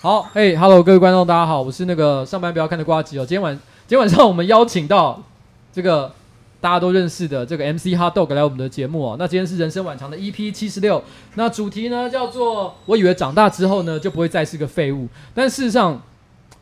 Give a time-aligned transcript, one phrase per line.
[0.00, 3.26] 好，嘿、hey,，Hello，各位观众，大家好，我是那个上班不要看的瓜吉哦。
[3.26, 3.54] 今天晚
[3.86, 5.22] 今天晚上我们邀请到
[5.72, 6.12] 这个
[6.60, 9.16] 大家都认识的这个 MC Hot Dog 来我们的节目哦。
[9.18, 11.02] 那今天是人生晚长的 EP 七十六，
[11.34, 16.00] 那主题呢叫做我以为长大之后呢就不会再是个废物，但事实上。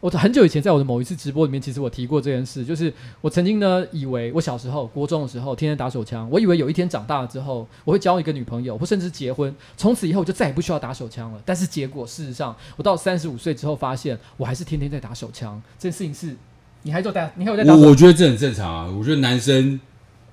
[0.05, 2.93] 我很久以前在我的某一次直播里面，其实我提过这件事，就是
[3.23, 11.41] 我曾经呢以为我小时候国中的时候天天打手枪，我以为有一天长大了之后我会交一个女朋友，或甚至结婚，从此以后我就再也不需要打手枪了。
[11.47, 15.59] 但是结果事实上，我到三十五岁之后发现，我还是天天在打手枪。
[15.79, 16.37] 这件事情是，
[16.83, 17.31] 你还在打？
[17.37, 17.75] 你还有在打？
[17.75, 19.81] 我我觉得这很正常啊，我觉得男生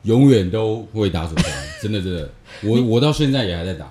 [0.04, 1.50] 永远都会打手枪，
[1.82, 2.30] 真的真的，
[2.64, 3.90] 我我到现在也还在打，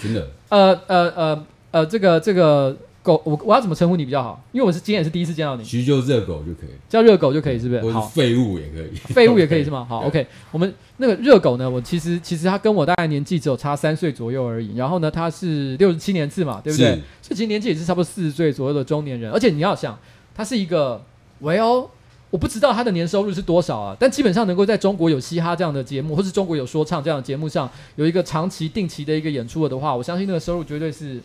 [0.00, 0.26] 真的。
[0.48, 2.74] 呃呃呃呃，这个这个。
[3.06, 4.42] 狗，我我要怎么称呼你比较好？
[4.50, 5.62] 因为我是今天也是第一次见到你。
[5.62, 7.92] 其实就热狗就可以，叫热狗就可以，是不是？
[7.92, 9.86] 好，废物也可以，废物也可以是吗？
[9.88, 10.26] 好，OK。
[10.50, 11.70] 我们那个热狗呢？
[11.70, 14.74] 我其实其实他跟我大概年纪只有差三岁左右而已。
[14.74, 17.00] 然后呢，他是六十七年次嘛，对不对？
[17.22, 19.30] 所以其实年纪也是差不多四十岁左右的中年人。
[19.30, 19.96] 而且你要想，
[20.34, 21.00] 他是一个，
[21.38, 21.88] 喂哦，
[22.30, 23.96] 我不知道他的年收入是多少啊。
[24.00, 31.20] 但基本上能够在中国有嘻哈这样的节目，或是中国有说唱这样的节目上有一个长期定期的一个演出了的话，我相信那个收入绝对是。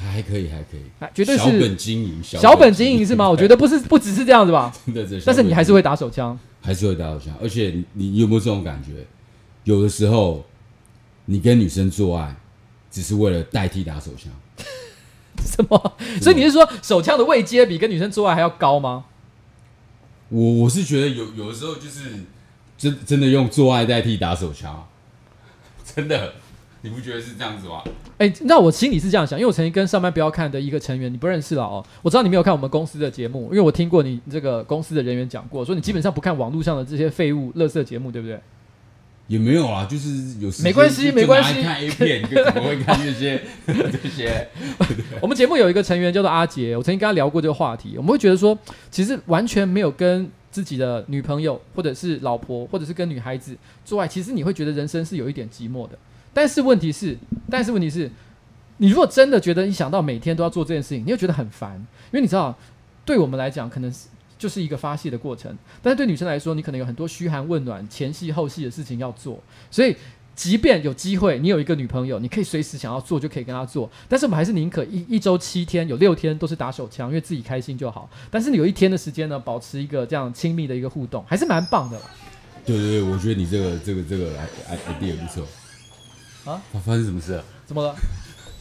[0.00, 3.28] 还可以，还可以，绝对是小本经营，小本经营是吗？
[3.30, 4.72] 我觉得不是，不只是这样子吧。
[4.86, 7.36] 真的，但是你还是会打手枪，还是会打手枪。
[7.40, 9.06] 而且你，你有没有这种感觉？
[9.64, 10.44] 有的时候，
[11.26, 12.34] 你跟女生做爱，
[12.90, 14.32] 只是为了代替打手枪。
[15.44, 15.96] 什么？
[16.20, 19.04] 所以你是说手枪的位阶比跟女生做爱还要高吗？
[20.30, 22.10] 我我是觉得有有的时候就是
[22.78, 24.88] 真真的用做爱代替打手枪，
[25.94, 26.34] 真的。
[26.82, 27.82] 你不觉得是这样子吗？
[28.18, 31.84] 哎、欸，那我心里是这样想，因为我曾经跟上班不要看的一个成员，你不认识了哦。
[32.02, 38.40] 我知道你没有看我们公司的节目，因为我听过你这个公司的人员讲过，说你基本上不看网络上的这些废物、垃圾节目，对不对？
[39.28, 41.62] 也没有啊，就是有时没关系，没关系。
[41.62, 44.48] 看 A 片，你怎么会看这些 这些？
[45.22, 47.94] 我们节目有一个成员叫做阿杰，我曾经跟他聊过这个话题。
[47.96, 48.58] 我们会觉得说，
[48.90, 55.96] 其实完全没有跟自己的女朋友，或者是老婆，或者是跟女孩子做爱，其实你会觉得人生是有一点寂寞的。
[56.32, 57.16] 但是问题是，
[57.50, 58.10] 但是问题是，
[58.78, 62.56] 你如果真的觉得一想到每天都要做这件事情，你又觉得很烦，因为你知道，
[63.04, 64.06] 对我们来讲，可能是
[64.38, 69.42] 就是一个发泄的过程；但是对女生来说，你可能有很多嘘寒问暖、前戏后戏的事情要做。
[69.70, 69.94] 所以，
[70.34, 73.90] 即便有机会，你有一个女朋友，你可以随时想要做就可以跟她做。
[74.08, 78.08] 但是我们还是宁可一一周七天有六天都是打手枪，因为自己开心就好。
[78.30, 82.00] 但是你有一天的时间呢，保持一个这样亲密的一个互动，还是蛮棒的。
[82.64, 84.32] 对对对，我觉得你这个这个这个
[84.68, 85.46] idea 不错。
[86.50, 86.60] 啊！
[86.84, 87.44] 发生什么事了？
[87.66, 87.94] 怎么了？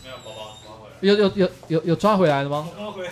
[0.03, 0.95] 没有，宝宝抓回来。
[1.01, 2.67] 有有有有有抓回来了吗？
[2.77, 3.09] 抓回来。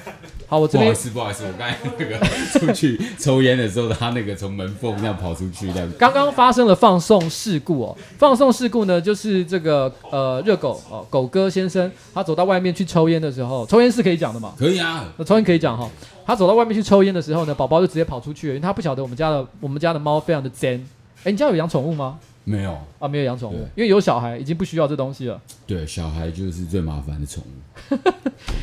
[0.50, 2.18] 好，我这边不好意思，不好意思，我刚才那个
[2.60, 5.92] 出去抽烟的时候，他那个从门缝这样跑出去，这样。
[5.98, 7.98] 刚刚发生了放送事故哦。
[8.18, 14.54] 放送事故呢，就是这个呃热狗哦狗哥先生，他走到外面去抽烟的时候，抽烟是可以讲的嘛？
[14.58, 15.90] 可以啊，那抽烟可以讲哈。
[16.26, 20.86] 他走到外面去抽烟的时候呢，宝宝就直接跑出去了，因为他不晓得我们家的我们家的猫非常的尖。
[21.24, 22.20] 哎，你家有养宠物吗？
[22.50, 25.42] 没有啊，没有养宠物，因为有小孩已经不需要这东西了。
[25.66, 27.96] 对，小孩就是最麻烦的宠物。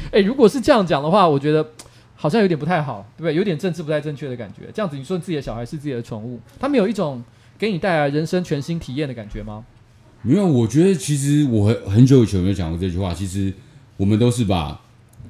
[0.06, 1.62] 哎、欸，如果是这样讲的话，我觉得
[2.16, 3.34] 好像有点不太好，对不对？
[3.34, 4.70] 有点政治不太正确的感觉。
[4.72, 7.22] 这样子，你说你自己的小孩是自己的宠物，他们有一种
[7.58, 9.62] 给你带来人生全新体验的感觉吗？
[10.22, 13.12] 没有，我觉得其实我很很久以前有没有讲过这句话。
[13.12, 13.52] 其实
[13.98, 14.80] 我们都是把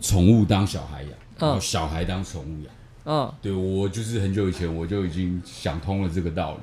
[0.00, 1.10] 宠物当小孩养，
[1.40, 2.72] 然后小孩当宠物养。
[3.06, 6.60] 嗯，对，我就是很久以前我就已经想通了这个道理。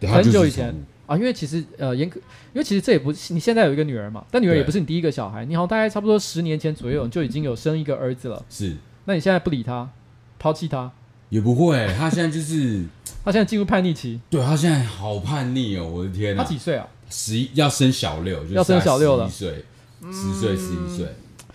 [0.00, 0.74] 对，很久以前。
[1.10, 2.20] 啊，因为其实呃，严格，
[2.52, 8.40] 因为其实这也不是你现在有一个女儿嘛，但女儿也不是你第一个小孩，你好像大概差不多十年前左右就已经有生一个儿子了。
[8.48, 8.76] 是，
[9.06, 9.90] 那你现在不理他，
[10.38, 10.92] 抛弃他？
[11.30, 12.84] 也不会，他现在就是
[13.24, 14.20] 他现在进入叛逆期。
[14.30, 16.44] 对，他现在好叛逆哦，我的天哪！
[16.44, 16.86] 他几岁啊？
[17.10, 19.64] 十一要生小六，就是、要生小六了，十岁，
[20.12, 21.06] 十岁十一岁。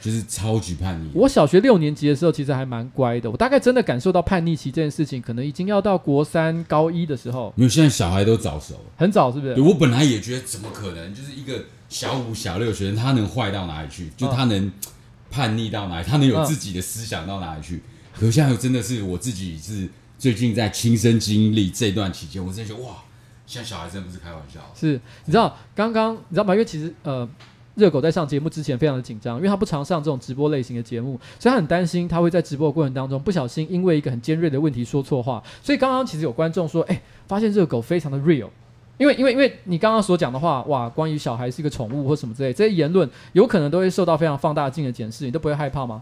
[0.06, 1.10] 就是超级叛逆。
[1.16, 3.32] 我小学六年级的时候，其实还蛮乖的。
[3.32, 7.52] 我大概真的感受到叛逆期这件事情，可能已经要到国三高一的时候。
[7.58, 9.56] 因为现在小孩都早熟，很早，是不是？
[9.56, 14.12] 对，我本来也觉得怎么可能，就是一个小五、小六学生，他能坏到哪里去？
[14.16, 14.72] 就他能
[15.32, 16.08] 叛逆到哪里？
[16.08, 17.82] 他能有自己的思想到哪里去？
[18.14, 22.98] 可是现在真的是我自己是最近在亲身经历这段期间，我真的觉得哇，
[23.48, 24.60] 现在小孩真的不是开玩笑。
[24.80, 26.54] 是，你知道刚刚你知道吗？
[26.54, 27.28] 因为其实呃。
[27.76, 35.44] 热狗在上节目之前非常的紧张，因为他不常上这种直播类型的节目，所以他很担心他会在直播过程当中不小心因为一个很尖锐的问题说错话。
[35.62, 38.48] 所以刚刚其实有观众说，哎、发现热狗非常的 real，
[38.98, 46.02] 因为因为因为你刚刚所讲的话，哇，关于小孩是一个宠物或什么之类，这些言论有可能都会受到非常放大镜的检视，你都不会害怕吗？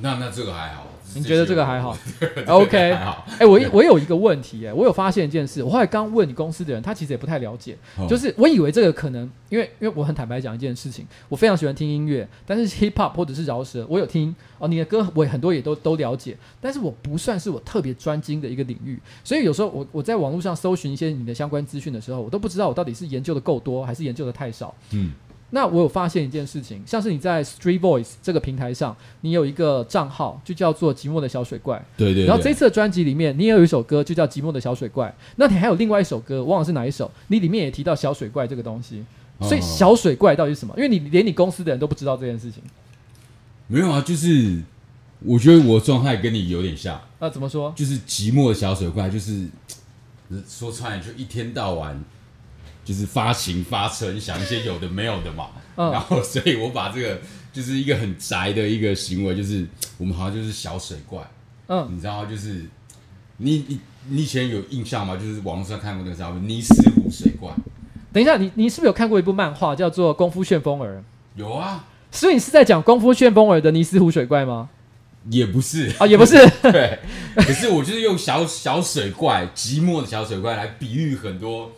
[0.00, 1.96] 那那这个还好，你觉得这个还好？
[2.46, 3.24] OK，还好。
[3.26, 25.12] 哎、欸，我我有一个问题、欸，哎，我有发现一件事，我后来刚问你公司的人，他其实也不太了解，哦、就是我以为这个可能，因为因为我很坦白讲一件事情，我非常喜欢听音乐，但是 hip hop 或者是饶舌，我有听哦，你的歌我很多也都都了解，但是我不算是我特别专精的一个领域，所以有时候我我在网络上搜寻一些你的相关资讯的时候，我都不知道我到底是研究的够多还是研究的太少，嗯。
[25.52, 31.76] 那我有发现一件事情，像是你在 Street Voice 这个平台上，你有一个账号，就叫做《寂寞的小水怪》。
[31.96, 32.26] 对对，对。
[32.26, 35.08] 然后这次的专辑里面，你也有一首歌，就叫《寂寞的小水怪》。
[35.36, 37.10] 那你还有另外一首歌，忘了是哪一首？
[37.28, 39.04] 你里面也提到小水怪这个东西。
[39.40, 40.74] 所以小水怪到底是什么？
[40.76, 42.62] 因为你连你公司的人都不知道这件事情。
[43.66, 44.62] 没有啊，就是
[45.20, 47.00] 我觉得我状态跟你有点像。
[47.18, 47.72] 那怎么说？
[47.74, 49.48] 就是寂寞的小水怪，就是
[50.46, 52.00] 说穿了就一天到晚。
[52.90, 57.20] 就是发情发嗔，想一些有的没有的嘛，嗯、然后所以我把这个
[57.52, 59.64] 就是一个很宅的一个行为，就是
[59.96, 61.22] 我们好像就是小水怪，
[61.68, 62.66] 嗯，你知道就是
[63.36, 65.14] 你你你以前有印象吗？
[65.14, 67.52] 就是网络上看过那个照片，尼斯湖水怪。
[68.12, 70.96] 等一下，你你是不是有看过一部漫画叫做《功夫旋风儿》？
[71.40, 74.68] 有啊，所以你是在讲《功夫旋风儿》的尼斯湖水怪吗？
[75.30, 76.34] 也不是啊，也不是，
[76.72, 76.98] 对，
[77.36, 81.70] 可是我就是用小小水怪，寂寞的小水怪来比喻很多。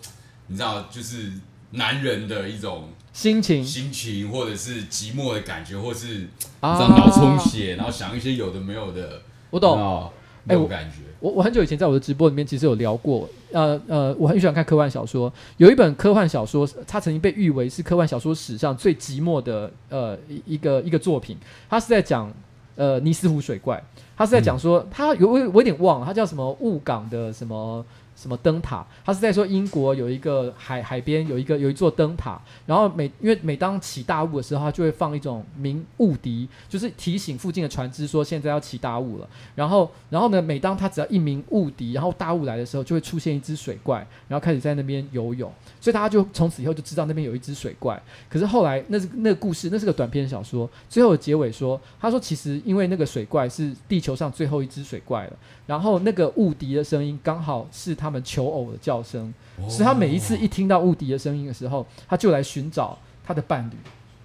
[0.53, 1.33] 你知道，就是
[1.71, 6.29] 男人的一种心情、心情，或者是寂寞的感觉，或是
[6.61, 9.23] 啊，脑充血，然后想一些有的没有的。
[9.49, 10.11] 我懂，
[10.47, 21.39] 哎，我感觉，我我很久以前在我的直播里面其实有聊过，呃呃，我很喜欢看科幻小说，有一本科幻小说，它曾经被誉为是科幻小说史上最寂寞的呃一一个一个作品，
[21.71, 22.31] 它是在讲
[22.77, 23.83] 呃尼斯湖水怪，
[24.15, 27.83] 它是在讲说，它有我我有点忘了，它叫什么雾港的什么。
[28.15, 28.87] 什么灯塔？
[29.05, 39.29] 他是在说英国有一个海海边有一个有一座灯塔，然后每因为每当起大雾的时候，他就会放一种鸣雾笛，就是提醒附近的船只说现在要起大雾了。
[39.55, 45.53] 然后然后呢，每当他只要一鸣雾笛，然后大雾来的时候，就会出现一只水怪，然后开始在那边游泳。
[45.81, 48.01] 所以大家就从此以后就知道那边有一只水怪。
[48.29, 55.33] 可是后来那是那个故事，那是个短篇小说，最后的结尾说，他说其实因为那个水怪是地球上最后一只水怪了，
[55.67, 59.33] 然后那个雾笛的声音刚好是他们求偶的叫声，
[59.69, 63.77] 所以他每一次一听到雾笛的声音的时候，他就来寻找他的伴侣，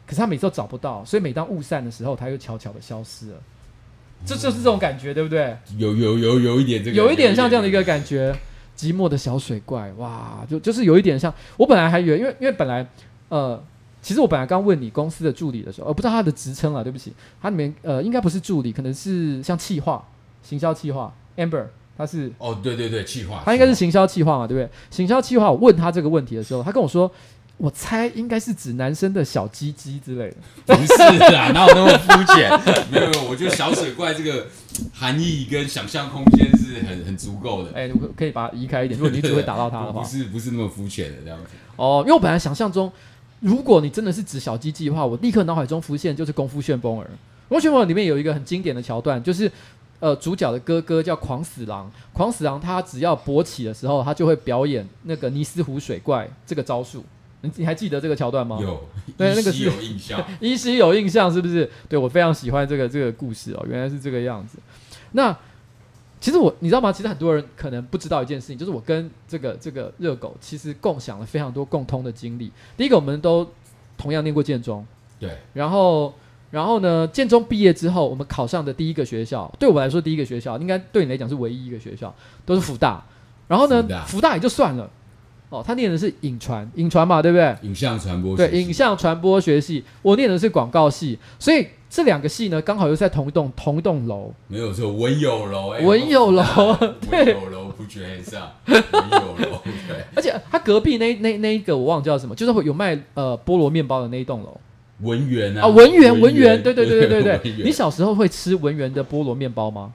[0.05, 3.38] 可是他每次都找不到，所以每当雾散的时候，他又悄悄的消失了。
[4.25, 5.55] 这就是这种感觉，对不对？
[5.77, 8.36] 有有有有一点这个，有一点像这样的一个感觉。
[8.77, 11.34] 寂寞的小水怪，哇，就就是有一点像。
[11.57, 12.88] 我本来还以为，因为因为本来，
[13.27, 13.60] 呃，
[14.03, 20.07] 其实我本来刚问你公司的助理的时候，我不知道他的职称啊，对不起，他里面呃应该不是助理，可能是像企划、
[20.43, 21.65] 行销企划，Amber，
[21.98, 24.70] 他是哦，对对对，企划，他应该是行销企划嘛，对不对？
[24.92, 27.12] 行销企划，我问他这个问题的时候，他跟我说。
[27.60, 30.30] 我猜应该是指男生的小鸡鸡之类
[30.68, 30.94] 的，不是
[31.34, 32.51] 啊， 哪有那么肤浅？
[32.92, 34.46] 没有没有，我觉得小水怪这个
[34.94, 37.72] 含义跟想象空间是很很足够的。
[37.74, 41.46] 哎、欸，我可以把它移开一点，如果你只会打到他的话， 不是不是那么肤浅的这样子。
[41.77, 42.92] 哦，因为我本来想象中，
[43.39, 47.04] 如果你真的是指小鸡鸡的话，我立刻脑海中浮现就是《功夫旋风儿》。
[47.50, 49.51] 《功夫旋风儿》里面有一个很经典的桥段，就是
[50.00, 57.04] 呃，主角的哥哥叫狂死狼，狂死狼他只要勃起的时候，他就会表演那个尼斯湖水怪这个招数。
[57.42, 58.58] 你你还记得这个桥段吗？
[58.62, 58.84] 有，
[59.16, 61.70] 对，那个是有印象， 依稀有印象，是不是？
[61.88, 64.58] 对，我非常喜欢这个这个故事哦，原来是这个样子。
[65.12, 65.36] 那
[66.20, 66.92] 其实我你知道吗？
[66.92, 72.51] 其实很多人可能不知道一件事情，就是我跟这个这个热狗其实共享了非常多共通的经历。
[72.75, 73.48] 第一个，我们都
[73.98, 74.84] 同样念过建中，
[75.20, 75.38] 对。
[75.54, 76.13] 然后
[76.50, 82.13] 然后呢，建中毕业之后，我们考上的第一个学校，对我来说第一个学校，应该对你来讲是唯一一个学校，
[82.46, 83.04] 都是福大。
[83.48, 84.89] 然后呢，福大，也就算了。
[85.50, 87.56] 哦，他念的是影传，影传嘛，对不对？
[87.62, 94.34] 影像传播对，影像传播学系，我念的是广告系，所以这两个系呢，刚好又在同一栋同一栋楼。
[94.50, 96.44] 没有错，文友楼， 文友楼，
[97.10, 100.04] 文友楼不觉上，文友楼，对。
[100.16, 104.60] 而且他隔壁那那那一个我忘了叫什么，就是会有卖呃菠萝面包的那一栋楼。
[105.01, 107.63] 文员啊，啊文员文员，对对对对对对。
[107.63, 109.94] 你小时候会吃文员的菠萝面包吗？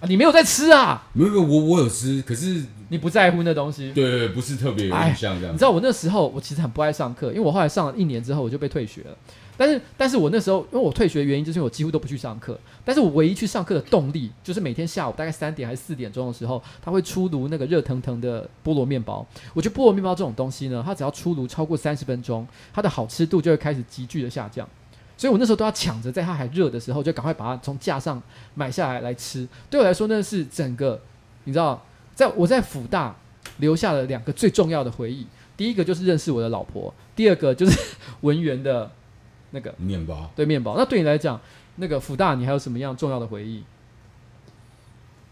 [0.00, 1.08] 啊，你没有在吃啊？
[1.12, 2.64] 没有，我我有吃，可是。
[2.90, 5.54] 你不在乎那东西，对，对，对，不是特别有印象这样。
[5.54, 9.16] 你知道我那时候，我其实很不爱上课，因为我后来上了一年之后，我就被退学了。
[9.56, 12.58] 但是，但是我那时候，因为我退学的原因，就是我几乎都不去上课。
[12.84, 19.26] 但是我唯一去上课的动力，就是每天下午大概三点还是四点钟的时候，他会出炉那个热腾腾的菠萝面包。
[19.52, 24.68] 我觉得菠萝面包这种东西呢，它只要出炉超过三十分钟，它的好吃度就会开始急剧的下降。
[25.16, 28.20] 所以我那时候都要抢着在它还热的时候，就赶快把它从架上
[28.54, 29.46] 买下来来吃。
[29.70, 31.00] 对我来说，那是整个，
[31.44, 31.84] 你知道，
[32.14, 33.14] 在我在辅大。
[33.58, 35.24] 留下了两个最重要的回忆，
[35.56, 37.78] 第一个就是认识我的老婆，第二个就是
[38.22, 38.90] 文员的
[39.54, 39.74] 那个。
[39.78, 40.30] 面包。
[40.36, 41.40] 对面包，那对你来讲，
[41.76, 43.64] 那个辅大，你还有什么样重要的回忆？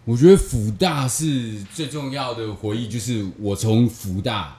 [0.05, 4.57] 我觉得辅大是最重要的回忆，就是我从辅大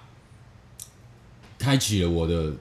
[1.60, 2.54] 开启了我的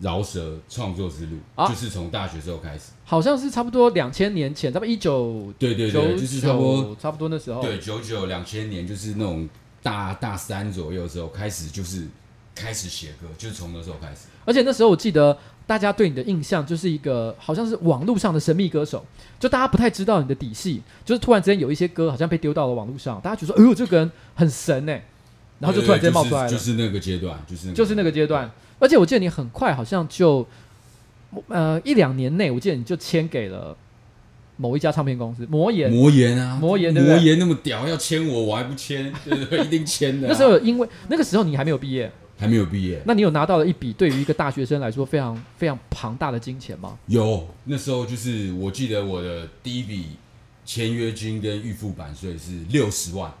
[0.00, 9.46] 饶舌创作之路，啊、就是从大学时候开始，好像是差不多两千年前，差不多一九对对对，就是差不多差不多那时候，对九九两千年，就是那种
[9.82, 12.08] 大大三左右的时候开始，就是
[12.54, 15.38] 开始写歌，就是从那时候开始，而且那时候我记得。
[15.64, 19.02] 大家对你的印象就是一个好像是网络上的神秘歌手，
[19.38, 25.04] 就大家不太知道你的底细，就是突然之间有一些歌好像被丢到了网络上，大家觉得说：“哎呦，这个人很神哎！”
[25.60, 28.50] 然后就突然之间冒出来了，就是那个阶段，就是就是那个阶段。
[28.80, 30.46] 而且我记得你很快好像就
[31.46, 33.74] 呃一两年内，我记得你就签给了
[34.56, 40.26] 某一家唱片公司，魔岩，魔岩啊，魔岩，魔岩那么屌，要签我我还不签，对对，一定签的。
[40.28, 42.10] 那时候因为那个时候你还没有毕业。
[42.38, 46.98] 还没有毕业，那你有拿到了一笔对于一个大学生来说非常非常庞大的金钱吗？
[47.06, 50.16] 有，那时候就是我记得我的第一笔
[50.64, 53.32] 签约金跟预付版税是六十万，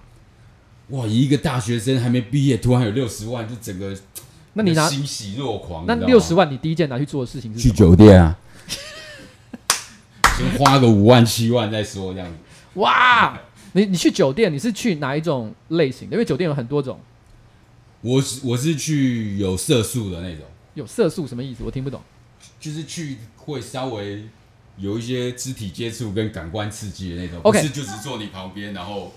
[0.90, 1.04] 哇！
[1.04, 3.96] 一个大学生还没毕业，突然有六十万，就整个
[4.52, 5.84] 那你拿欣喜若狂。
[5.86, 8.38] 那六十万你第一件拿去做的事情是去酒店啊？
[10.38, 12.34] 先花个五万七万再说这样子。
[12.74, 13.36] 哇！
[13.72, 16.14] 你你去酒店，你是去哪一种类型的？
[16.14, 17.00] 因为酒店有很多种。
[18.02, 20.44] 我是我是去有色素的那种，
[20.74, 21.64] 有色素什么意思？
[21.64, 22.02] 我听不懂。
[22.60, 24.24] 就是去会稍微
[24.76, 29.12] 有一些肢体接触跟感官刺激的那种，OK，不是就只坐你旁边，然后。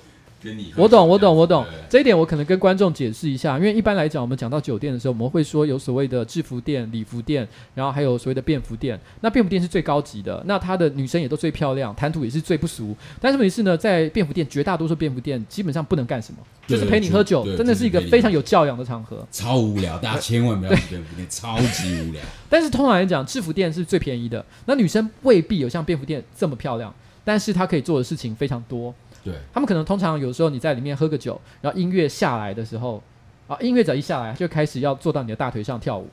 [0.76, 1.66] 我懂，我懂，我懂。
[1.90, 9.00] 这一点我可能跟观众解释一下，因为一般来讲，我们讲到酒店的时候，我们会说有所谓的制服店、礼服店，然后还有所谓的便服店。
[9.22, 12.96] 那便服店是最高级的，那它的女生也都最漂亮，谈吐也是最不俗。
[13.20, 19.26] 但是问题是呢，在便服店，绝大多数便服店基本上不能干什么，就是陪你喝酒，真的是一个非常有教养的场合。
[19.32, 22.22] 超无聊，大家千万不要去便服店， 超级无聊。
[22.50, 28.94] 但是通常来讲，制服店是最便宜的，那女生未必有像便服店这么漂亮，但是她可以做的事情非常多。
[29.26, 33.02] 对，他们可能通常有时候你在里面喝个酒，然后音乐下来的时候，
[33.48, 36.08] 啊，音乐只要一下来就开始要坐到你的大腿上跳舞，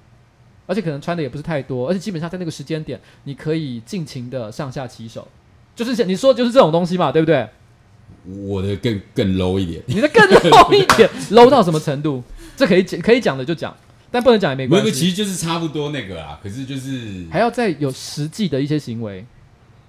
[0.66, 5.28] 而且可能穿的也不是太多，而且基本上在那个时间点，你可以尽情的上下其手，
[5.76, 7.46] 就是你说就是这种东西嘛，对不对？
[8.24, 12.24] 我的更更 low 一点，你的更 low 一点，low 到什么程度？
[12.56, 13.76] 这可以讲可以讲的就讲，
[14.10, 14.86] 但不能讲也没关系。
[14.86, 19.26] 那个其实就是差不多那个啊，可是就是还要再有实际的一些行为，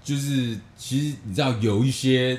[0.03, 2.37] 就是其实你知道有一些。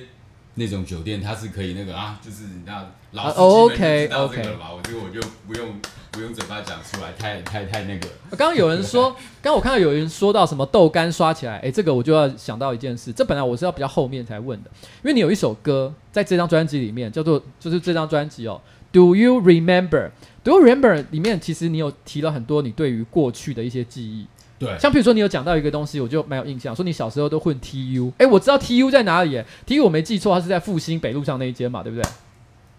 [0.57, 4.73] 那种酒店它是可以那个啊，就是你知道老司机们知道这个了吧？
[4.73, 5.81] 我这个我就不用
[6.13, 8.07] 不用嘴巴讲出来，太太太那个。
[8.31, 9.11] 刚刚有人说，
[9.43, 13.13] 刚刚我看到有人说到什么豆干刷起来，哎，这个我就要想到一件事。
[13.13, 14.71] 这本来我是要比较后面才问的，
[15.03, 18.61] 因为你有一首歌在这张专辑里面叫做，就是这张专辑哦
[18.93, 24.27] ，Do You Remember？Do You Remember 里面其实你有提了很多你对于过去的一些记忆。
[24.65, 32.11] 对，像比如说你有讲到一个东西，我就蛮有印象，说你小时候都混 TU，哎，我知道 TU 在哪里，TU 我没记错，它是在复兴北路上那一间嘛，对不对？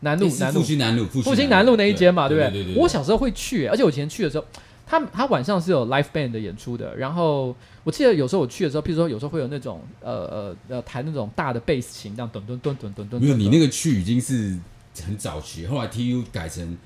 [0.02, 2.76] 南路，南路，复兴南路，复兴南路那一间嘛，对不对？
[2.76, 4.46] 我小时候会去，而且我以前去的时候，
[4.86, 13.22] 他他晚上是有 live band 的演出的，然后我记得有时候我去的时候，譬如说有时候会有那种呃呃呃弹那种大的贝斯琴，这样咚咚咚咚咚咚。
[13.22, 14.56] 没有，你那个去已经是
[15.04, 16.78] 很早期，后来 TU 改成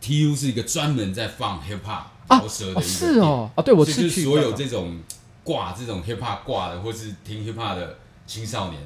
[0.00, 2.02] TU 是一个专门在放 hip hop。
[2.28, 5.00] 啊，是哦，啊，对，我是去所有这种
[5.42, 8.80] 挂这种 hip hop 挂的，或是听 hip hop 的青少年，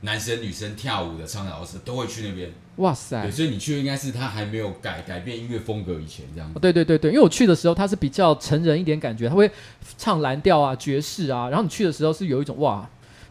[0.00, 2.52] 男生女生跳舞的唱老师都会去那边。
[2.76, 3.22] 哇塞！
[3.22, 6.60] 对，所以你去的应该是他还没有改改变音乐风格以前这样子。
[6.60, 9.50] 对对对对，因为我去的时候他是比较成人一点感觉，他会
[9.96, 12.86] 唱蓝调啊、爵士啊，然后你去的时候是有一种哇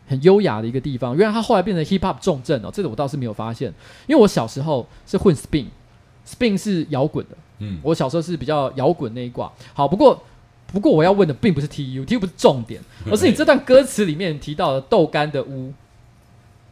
[0.08, 1.15] 很优雅的一个地方。
[1.15, 3.71] 原来他后来变成 hip hop 重镇哦，这个我倒是没有发现，
[4.08, 7.38] 因为我小时候是混 spin，spin 是摇滚的。
[7.60, 9.52] 嗯，我小时候是比较摇滚那一挂。
[9.74, 10.22] 好，不过
[10.68, 15.74] 不过我要问的并不是 T U，T U 不是重点，而是你这段歌词里面提到的豆干的屋。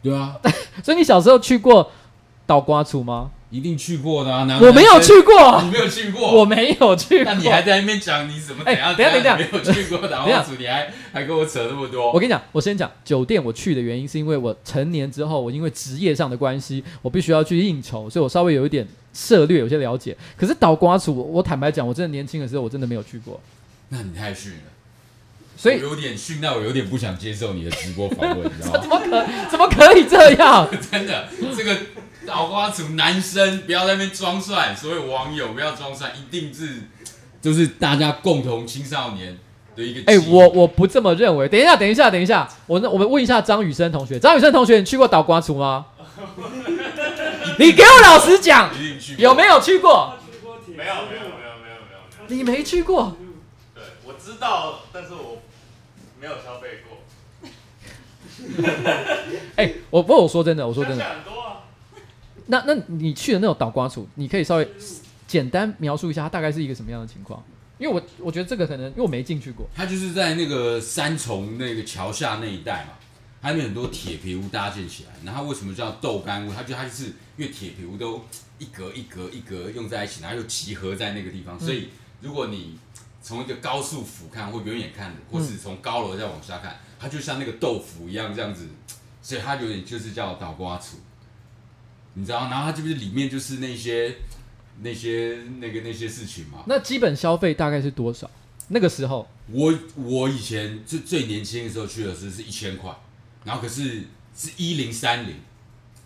[0.01, 0.37] 对啊，
[0.83, 1.89] 所以你小时候去过
[2.45, 3.31] 倒瓜厝吗？
[3.49, 4.47] 一定去过的啊！
[4.59, 7.31] 我没有去过，你没有去过，我没有去过。
[7.31, 8.63] 那你还在那边讲你怎么？
[8.65, 12.11] 哎，等下等下，没有去过倒瓜厝，你还还跟我扯那么多？
[12.11, 20.17] 我跟你讲，我先讲酒店，我去的原因是因为我成年之后，我因为职业上的关系，我必须要去应酬，所以我稍微有一点涉略，有些了解。
[20.35, 23.39] 可是倒瓜厝，我坦白讲，我真的年轻的时候，我真的没有去过。
[23.89, 24.71] 那你太逊了，
[25.55, 28.79] 所以有点逊到我有点不想接受你的直播访问，你知道吗？
[28.81, 30.67] 怎么可怎么可以这样？
[30.91, 31.77] 真的，这个。
[32.25, 36.83] 倒瓜族男生不要在那边装帅，所有网友不要装帅，一定是
[37.41, 39.37] 就是大家共同青少年
[39.75, 39.99] 的一个。
[40.11, 41.47] 哎、欸，我我不这么认为。
[41.47, 45.87] 等一下，等一下，等一下，我我们问一下张雨生同学，张雨生同学，你去过倒瓜族吗？
[47.59, 48.69] 你给我老实讲，
[49.17, 50.13] 有没有去过？
[50.67, 51.77] 没有，没有，没有，没有，
[52.27, 53.15] 没有，你没去过？
[53.75, 55.41] 对，我知道，但是我
[56.19, 56.97] 没有消费过。
[59.55, 61.52] 哎、欸，我不过我说真的，我说真的，很多啊。
[62.47, 64.67] 那那你去的那种倒瓜处，你可以稍微
[65.27, 67.43] 简单描述一下，它大概是一个什么样的情况？
[67.79, 69.67] 因为我我觉得这个可能，因为我没进去过。
[69.75, 72.91] 它就是在那个三重那个桥下那一带嘛，
[73.41, 75.09] 它有很多铁皮屋搭建起来。
[75.25, 76.53] 然后为什么叫豆干屋？
[76.53, 78.21] 它就它就是因为铁皮屋都
[78.59, 81.89] 一格一格一格用在一起，然后又集合在那个地方，所以
[82.21, 82.77] 如果你
[83.21, 88.67] 从一个高速俯瞰或远远看，或是从高楼再往下看，它就像那个豆腐一样这样子，
[89.21, 90.97] 所以它有点就是叫倒瓜处。
[92.15, 94.15] 你知道，然后它这边里面就是那些、
[94.81, 96.59] 那些、那个那些事情嘛。
[96.67, 98.29] 那基本消费大概是多少？
[98.69, 102.91] 那个时候，我我以前最最年轻的时候去的时候是一千块，
[103.43, 104.03] 然后可是
[104.35, 105.35] 是一零三零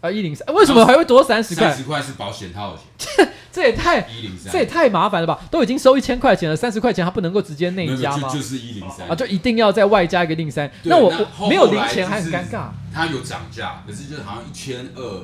[0.01, 1.69] 啊，一零三，为什么还会多三十块？
[1.69, 5.39] 三十块是保险套的钱， 这也太一零三，这也太麻烦了吧？
[5.51, 8.27] 都已经收一千块钱了，三十块钱他不能够直接内加吗？
[8.27, 10.69] 就就是一零三啊，就一定要再外加一个零三。
[10.83, 12.69] 那我我没有零钱还很尴尬。
[12.91, 15.23] 它有涨价，可是就好像一千二。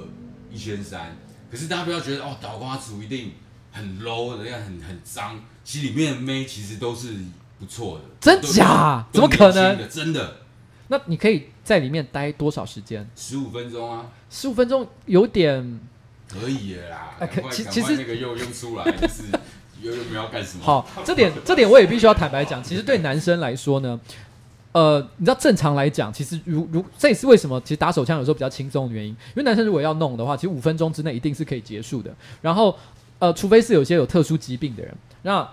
[0.53, 1.17] 一千三，
[1.51, 3.31] 可是大家不要觉得哦，倒瓜处一定
[3.71, 5.41] 很 low 的，那样很很脏。
[5.63, 7.15] 其实里面的妹其实都是
[7.59, 9.03] 不错的，真假？
[9.11, 9.89] 怎么可能？
[9.89, 10.37] 真的。
[10.89, 13.09] 那你可以在里面待多少时间？
[13.15, 14.11] 十五分钟啊。
[14.29, 15.79] 十五分钟有点
[16.27, 17.15] 可以了啦。
[17.19, 19.23] 哎，可其其实那个又用出来，就是
[19.81, 20.63] 又又没有干什么。
[20.63, 23.99] 好，这点这点我也必须要坦白讲，其实对男生来说呢。
[24.73, 29.09] 呃，你知道正常来讲，其实如如这也是为什么，其实打手枪有时候比较轻松的原因。
[29.11, 32.11] 因为男生如果要弄的话，其实五分钟之内一定是可以结束的。
[32.41, 32.75] 然后，
[33.19, 34.91] 呃，除非是有些有特殊疾病的人。
[35.21, 35.47] 那，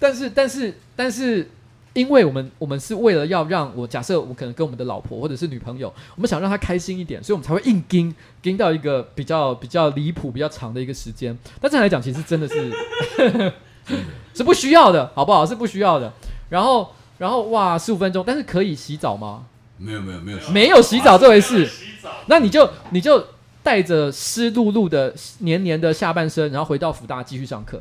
[0.00, 1.48] 但是但是但是，
[1.92, 5.86] 因为我们我们是为了要让我假设我可能跟我们的老婆或者是女朋友，
[6.16, 8.12] 我们想让她开心一点，所以我们才会硬 盯
[8.42, 11.38] 盯到一个比较比较离谱、比较长的一个时间。
[11.60, 13.52] 但这样来讲，其实真的是
[14.34, 15.46] 是不需要的，好不好？
[15.46, 16.12] 是不需要的。
[16.50, 16.90] 然后。
[17.22, 19.46] 然后哇，十五分钟，但是可以洗澡吗？
[19.78, 21.70] 没有没有没有，没有洗澡这回事。
[22.26, 23.24] 那你就你就
[23.62, 27.80] 带着湿漉漉的黏黏的下半身，然后回到福大继续上课。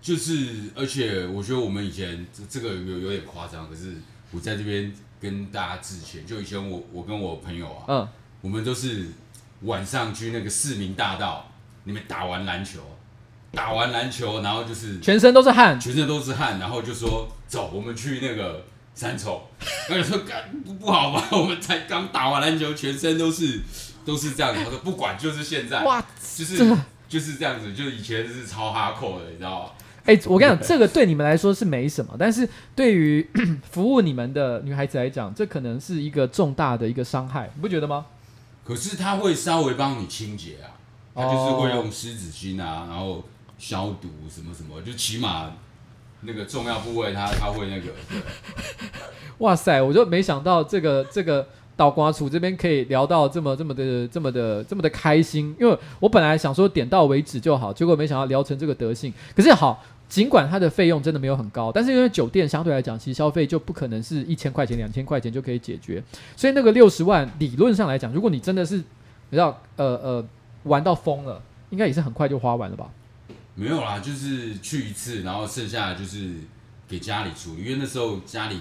[0.00, 3.96] 就是，而且我觉得我们以前这这个有有点夸张，可是
[4.30, 6.24] 我在这边跟大家致歉。
[6.24, 8.08] 就以前我我跟我朋友啊，嗯，
[8.42, 9.08] 我们都是
[9.62, 11.50] 晚上去那个市民大道
[11.86, 12.78] 里面打完篮球。
[13.52, 19.42] 打完篮球，然后就是全身都是汗，全身都是汗，然后就说走，我们去那个三重。
[19.88, 21.28] 然后有时候干不好吧？
[21.36, 23.60] 我们才刚打完篮球，全身都是
[24.06, 24.64] 都是这样子。
[24.64, 26.02] 他说不管，就是现在，哇，
[26.34, 26.76] 就是
[27.08, 29.70] 就是这样子，就以前是超哈扣的，你知道吗？
[30.06, 33.28] 哎、欸，我跟你讲，这个对你们来说是没什么，但是对于
[33.70, 38.06] 服务你们的女孩子来讲，这可能是一个重大的一个伤害，你不觉得吗？
[38.64, 40.72] 可是他会稍微帮你清洁啊，
[41.14, 43.22] 他就是会用湿纸巾啊，然后。
[43.62, 45.52] 消毒什么什么，就起码
[46.22, 47.92] 那个重要部位他，他会那个。
[49.38, 51.46] 哇塞，我就没想到这个这个
[51.76, 59.14] 倒瓜处这边可以聊到这么这么的这么的这么的开心，因为我本来想说点到为止就好，结果没想到聊成这个德性。
[59.36, 66.02] 可是好，尽管它的费用真的没有很高，但是因为酒店相对来讲，其实消费就不可能是一千块钱、两千块钱就可以解决，
[66.36, 68.84] 所以那个六十万理论上来讲，如果你真的是你
[69.30, 70.24] 知道呃呃
[70.64, 72.90] 玩到疯了，应该也是很快就花完了吧。
[73.54, 76.36] 没有啦，就是去一次，然后剩下的就是
[76.88, 78.58] 给家里处理，因为那时候家里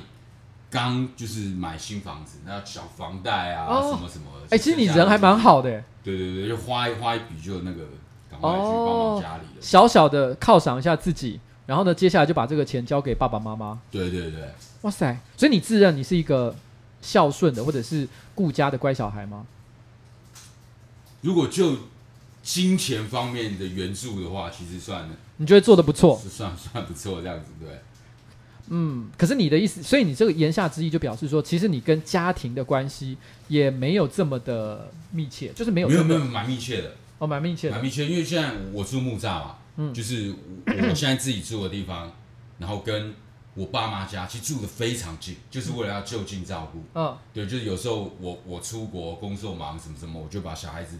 [0.69, 4.25] 刚就是买新房子，那小房贷啊、哦、什么什么。
[4.45, 5.82] 哎、欸，其实你人还蛮好的。
[6.04, 7.86] 对对对，就花一花一笔就那个
[8.30, 9.62] 赶快去帮忙家里了、哦。
[9.62, 13.80] 小小的犒赏一下自己，然后呢，接下来就把这个钱交给爸爸妈妈。
[13.89, 14.54] 对对对。
[14.82, 16.54] 哇塞，所以你自认你是一个
[17.01, 19.45] 孝顺的或者是顾家的乖小孩吗？
[21.21, 21.77] 如果就。
[22.43, 27.69] 金钱方面的援助的话，其实算，你觉得做的不错，是 算算不错这样子，对。
[28.73, 33.17] 嗯，可是你的意思，所以你这个言下之意就表示说，其实你跟家庭的关系
[33.49, 40.34] 也没有这么的密切，就是没有，没有，没有，蛮密切的，哦，蛮密切的，蛮密切，因为现在我住木栅嘛，嗯，就是
[40.65, 42.13] 我现在自己住的地方，
[42.60, 43.13] 然后跟
[43.56, 50.97] 我爸妈家其实住的非常近，就是为了要就近照顾，嗯，对，就是有时候我我出国工作忙什么什么，我就把小孩子。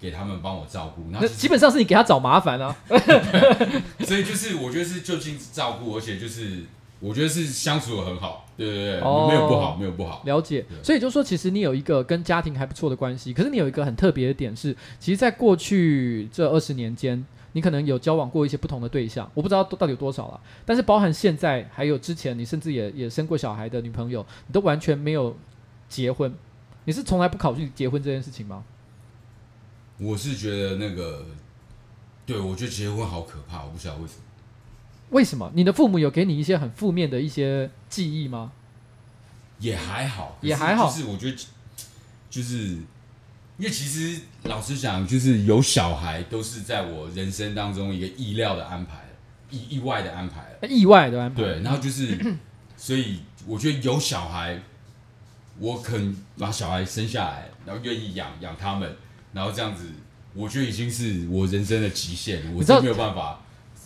[0.00, 2.74] 给他们帮我照顾，那基本上是你给他找麻烦啊。
[4.00, 6.64] 所以就是我觉得是就近照顾，而且就是
[7.00, 10.22] 我觉得是相处的很好，对对对，哦、没有不好，没有不好。
[10.24, 25.36] 了解，所以就说其实你有一个跟家庭还不错的关系，可是你有一个很特别的点是，其实，在过去这二十年间，你可能有交往过一些不同的对象，我不知道到底有多少了，但是包含现在还有之前，你甚至也也生过小孩的女朋友，你都完全没有
[25.88, 26.32] 结婚，
[26.84, 28.64] 你是从来不考虑结婚这件事情吗？
[30.00, 31.26] 我是觉得那个，
[32.24, 34.20] 对，我觉得结婚好可怕，我不晓得为什么。
[35.10, 35.52] 为什么？
[35.54, 38.52] 你的父母有给你一些很负面的一些记忆吗？
[39.58, 40.88] 也还好，也还好。
[40.90, 41.36] 就是我觉得，
[42.30, 42.56] 就是
[43.58, 49.00] 因为其实老实讲，就是有小孩都是在我人生当中一个意料的安排，
[49.50, 51.42] 意意外的安排，意外的安排。
[51.42, 52.18] 对，然后就是，
[52.74, 54.62] 所以我觉得有小孩，
[55.58, 58.96] 我肯把小孩生下来，然后愿意养养他们，
[59.32, 59.84] 然后这样子，
[60.34, 63.40] 我觉得已经是我人生的极限，我真没有办法。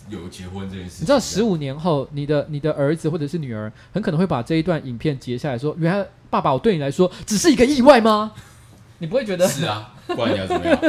[0.07, 8.31] 有结婚这件事，你知道十五年后，你的你的儿子或者是女儿，很可能会把这一段影片截下来说：“原来爸爸，我对你来说只是一个意外吗？”
[8.99, 9.47] 你不会觉得？
[9.49, 10.79] 是啊，不然你要怎么样？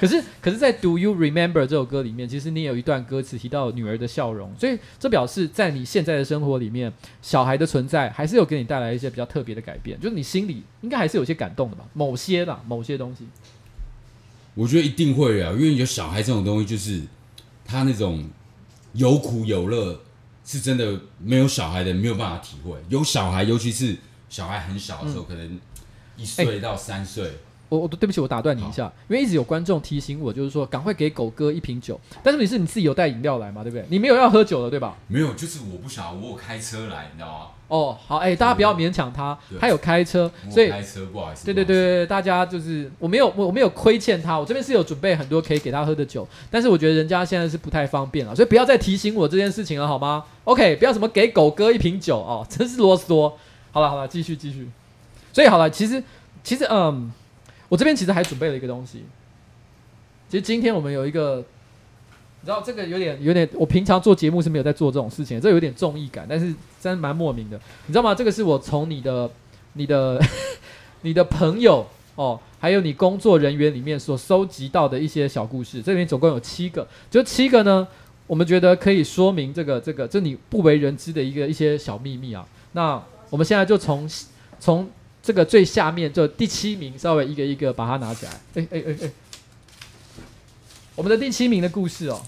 [0.00, 11.84] 可是，可是在《Do You Remember》这首歌里面，其实你有一段歌词提到女儿的笑容，所以这表示在你现在的生活里面，小孩的存在还是有给你带来一些比较特别的改变，就是你心里应该还是有些感动的吧？
[11.92, 13.26] 某些啦，某些东西，
[14.54, 17.02] 我觉得一定会啊，因为有小孩这种东西就是。
[17.64, 18.28] 他那种
[18.92, 19.98] 有苦有乐，
[20.44, 22.76] 是真的没有小孩的没有办法体会。
[22.90, 23.96] 有小孩，尤其是
[24.28, 25.60] 小孩很小的时候，嗯、可能
[26.18, 27.24] 一岁到三岁。
[27.24, 27.32] 欸、
[27.72, 31.98] 我我对不起，我打断你一下，因为一直有观众提醒我，就是说赶快给狗哥一瓶酒。
[32.22, 33.62] 但是你是你自己有带饮料来嘛？
[33.62, 33.86] 对不对？
[33.88, 34.94] 你没有要喝酒的，对吧？
[35.08, 37.46] 没有，就是我不想，我有开车来，你知道吗？
[37.68, 53.32] 哦，好，哎、欸，大家不要勉强他，他有开车，所以开车不好意思，对对对对，大家就是我没有我我没有亏欠他，我这边是有准备很多可以给他喝的酒，但是我觉得人家现在是不太方便了，所以不要再提醒我这件事情了，好吗？OK，不要什么给狗哥一瓶酒哦，真是啰嗦。
[53.70, 54.68] 好了好了，继续继续。
[55.32, 56.04] 所以好了，其实
[56.44, 57.10] 其实嗯，
[57.72, 59.02] 我这边其实还准备了一个东西，
[60.28, 61.42] 其实今天我们有一个。
[62.42, 67.58] 你知道这个有点有点，我平常做节目是没有在做这种事情，这有点综艺感，但是真蛮莫名的。
[67.86, 68.14] 你知道吗？
[68.14, 69.30] 这个是我从你的、
[69.72, 70.20] 你的、
[71.00, 75.80] 你的朋友哦，还有你工作人员里面所收集到的一些小故事。
[75.80, 77.88] 这里面总共有七个，就七个呢，
[78.26, 82.44] 我们觉得可以说明这个这个，这你不为人知的一个一些小秘密啊。
[82.72, 84.06] 那我们现在就从
[84.58, 84.90] 从
[85.22, 88.32] 这个最下面就第七名，稍微一个一个把它拿起来。
[88.54, 89.10] 哎哎哎哎。
[90.94, 92.20] 我们的第七名的故事哦，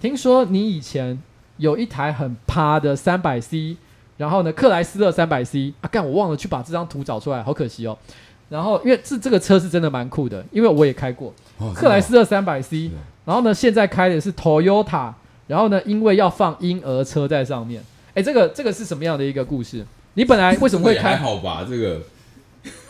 [0.00, 1.20] 听说你以前
[1.56, 3.76] 有一台很趴的三百 C，
[4.16, 7.98] 然后呢，克莱斯勒三百 C 啊，干我忘了去把这张图找出来，好可惜哦。
[8.48, 12.90] 然后因为这这个车是真的蛮酷的，因为我也开过、哦、克莱斯勒三百 C，
[13.24, 15.12] 然后呢，现在开的是 Toyota，
[15.48, 17.82] 然后呢，因为要放婴儿车在上面，
[18.14, 19.84] 哎，这个这个是什么样的一个故事？
[20.14, 21.16] 你本来为什么会开？
[21.16, 22.02] 还好吧，这个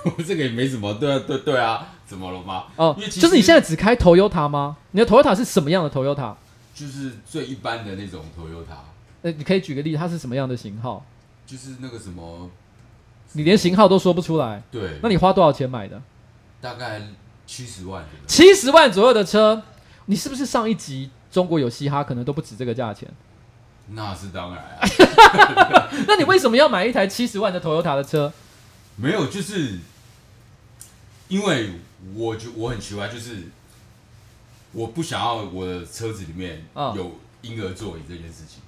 [0.04, 1.86] 我 这个也没什么，对啊，对对啊。
[2.10, 2.64] 怎么了吗？
[2.74, 4.76] 哦，就是你现在只开 Toyota 吗？
[4.90, 6.34] 你的 Toyota 是什么样的 Toyota？
[6.74, 8.78] 就是最一般的那种 Toyota。
[9.22, 11.06] 那你可以举个例子，它是什么样的型号？
[11.46, 12.50] 就是那个什么，
[13.34, 14.60] 你连型号都说不出来。
[14.72, 16.02] 对，那你花多少钱买的？
[16.60, 17.00] 大概
[17.46, 18.04] 七十万。
[18.26, 19.62] 七十万左右的车，
[20.06, 23.08] 你是不是上一集中国有嘻哈可能都不止这个价钱？
[23.92, 25.90] 那是当然啊。
[26.06, 28.32] 那你为什么要买一台七十万的 Toyota 的车？
[28.96, 29.78] 没有，就是
[31.28, 31.72] 因为。
[32.14, 33.48] 我就我很奇怪，就是
[34.72, 38.62] 我不想要我的车子里面有婴儿座椅这件事情。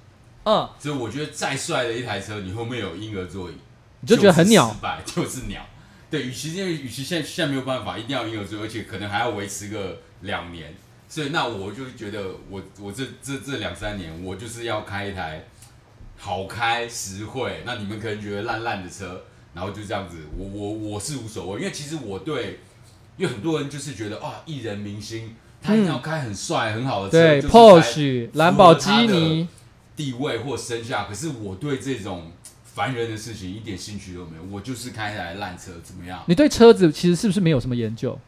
[0.44, 3.54] 嗯，所以我觉得再帅的一台车，你后面有婴儿座椅，
[4.00, 5.64] 你就觉得很鸟，失败 就是鸟。
[6.10, 10.74] 对，与其因为与其现在现在没有办法，一定要婴儿座椅，而且可能还要维持个两年，
[11.12, 15.44] 所以那我就觉得我我这这这两三年，我就是要开一台
[16.16, 17.62] 好开实惠。
[17.66, 19.22] 那你们可能觉得烂烂的车，
[19.52, 22.60] 然后就这样子，我我我是无所谓，因为其实我对。
[23.18, 29.46] 因为很多人就是觉得啊，艺人明星他一定要开很帅、嗯、很好的车，对，Porsche、兰博基尼，
[29.94, 31.04] 地位或身价。
[31.04, 32.32] 可是我对这种
[32.64, 36.24] 烦人的事情一点兴趣都没有，我就是开一台烂车，怎么样？
[36.26, 38.18] 你对车子其实是不是没有什么研究？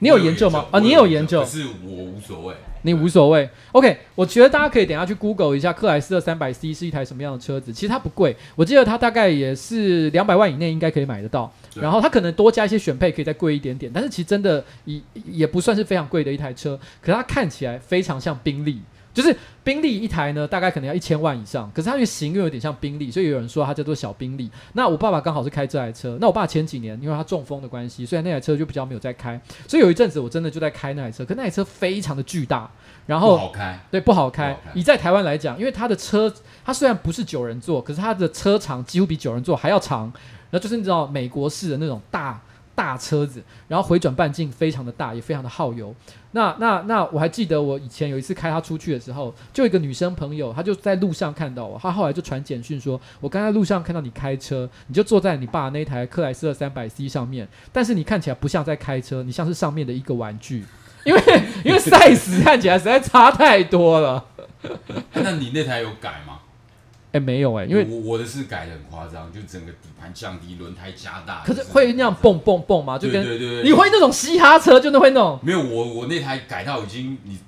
[0.00, 0.66] 你有研究吗？
[0.70, 2.54] 啊，你有研究，可是我无所谓。
[2.82, 3.50] 你无所谓。
[3.72, 7.72] OK，我觉得大家可以等下去 Google 一下克莱斯勒三百 C 是一台什么样的车子。
[7.72, 11.52] 其实它不贵，我记得它大概也是两百万以内应该可以买得到。
[11.74, 13.90] 然后它可能多加一些选配，可以再贵一点点。
[13.92, 16.78] 但是其实真的也也不算是非常贵的一台车。
[17.00, 18.80] 可是它看起来非常像宾利。
[19.18, 24.48] 就是宾利一台呢，大概可能要一千万以上，可是它的型又有点像宾利，所以有人说它叫做小宾利。
[24.74, 32.70] 那我爸爸刚好是开这台车，那我爸前几年因为他中风的关系，所以那台车就比较没有在开，所以有一阵子我真的就在开那台车，可那台车非常的巨大，
[33.06, 34.56] 然后不好开，对，不好开。
[34.72, 36.32] 以在台湾来讲，因为它的车，
[36.64, 40.02] 它虽然不是九人座，可是它的车长几乎比九人座还要长，
[40.50, 42.40] 然后就是你知道美国式的那种大。
[42.78, 45.92] 大车子，然后回转半径非常的大，也非常的耗油。
[46.30, 60.64] 那那那我还记得我以前有一次开它出去的时候，就一个女生朋友，她就在路上看到我，她后来就传简讯说，我刚才路上看到你开车，你就坐在你爸那台克莱斯勒三百 C 上面，但是你看起来不像在开车，你像是上面的一个玩具，
[61.04, 61.20] 因为
[61.64, 64.24] 因为 size 看起来实在差太多了。
[65.14, 66.38] 那你那台有改吗？
[67.12, 71.42] 哎，没有哎，因为我我的是改的很夸张，就整个底盘降低，轮胎加大。
[71.42, 72.98] 可是会那样蹦蹦蹦吗？
[72.98, 75.40] 就跟对对对，你会那种嘻哈车，就那会那种。
[75.42, 77.38] 没有，我我那台改到已经，你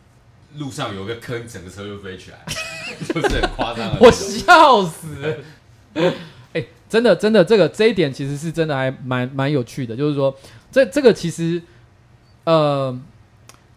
[0.56, 2.38] 路上有个坑，整个车就飞起来，
[3.12, 3.94] 就是很夸张。
[4.00, 5.38] 我笑死！
[6.54, 10.34] 哎，真的真的，这个这一点其实是真的还蛮蛮有趣的，就是说
[10.72, 11.62] 这这个其实
[12.44, 12.98] 呃。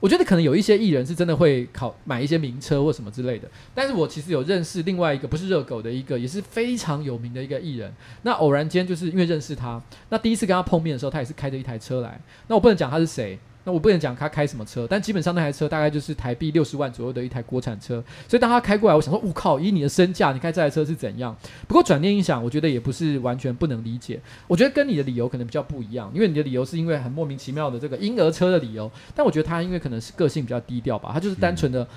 [0.03, 7.89] 我觉得可能有一些艺人是真的会考买一些名车或什么之类的，但是我其实有认识另外一个不是热狗的一个也是非常有名的一个艺人，
[8.23, 13.39] 那偶然间就是因为认识他，那第一次跟他碰面的时候，他也是开着一台车来，那我不能讲他是谁。
[13.65, 18.03] 那我不能讲他开什么车，但基本上那台车大概就是台币六十万左右的一台国产车。
[18.27, 21.33] 所以当他开过来，我想说，我靠，以你的身价，你开这台车是怎样？
[21.67, 24.19] 不过转念一想，我觉得也不是完全不能理解。
[24.47, 28.91] 我觉得跟你的理由可能比较不一样，因为你的理由是因为很莫名其妙的这个婴儿车的理由。
[29.15, 31.87] 但我觉得他因为可能是个性比较低调吧，他就是单纯的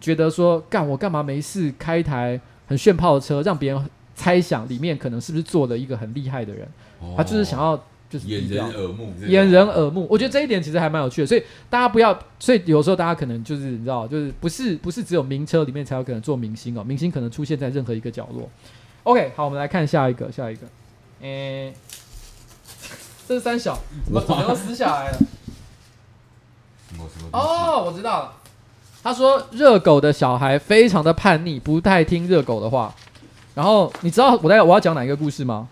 [0.00, 6.66] 觉得说，干我干嘛没事开一台很炫炮的车，让别人猜想里面可能是不是坐了一个很厉害的人。
[7.16, 7.78] 他就是想要。
[8.10, 10.06] 就是掩人耳目，掩人耳目。
[10.10, 18.50] 我觉得这一点其实还蛮有趣的，所以大家不要，所以有时候大家可能就是你知道，就是不是不是只有名车里面才有可能做明星哦，明星可能出现在任何一个角落。
[19.04, 20.66] OK，好，我们来看下一个，下一个，
[21.22, 21.74] 诶、欸，
[23.28, 23.78] 这是三小，
[24.12, 25.18] 我怎么都撕下来了？
[27.30, 28.32] 哦，我知道了。
[29.02, 32.94] 他说热狗的小孩非常的叛逆，不太听热狗的话。
[33.54, 35.68] 然后你知道我在我要讲哪一个故事吗？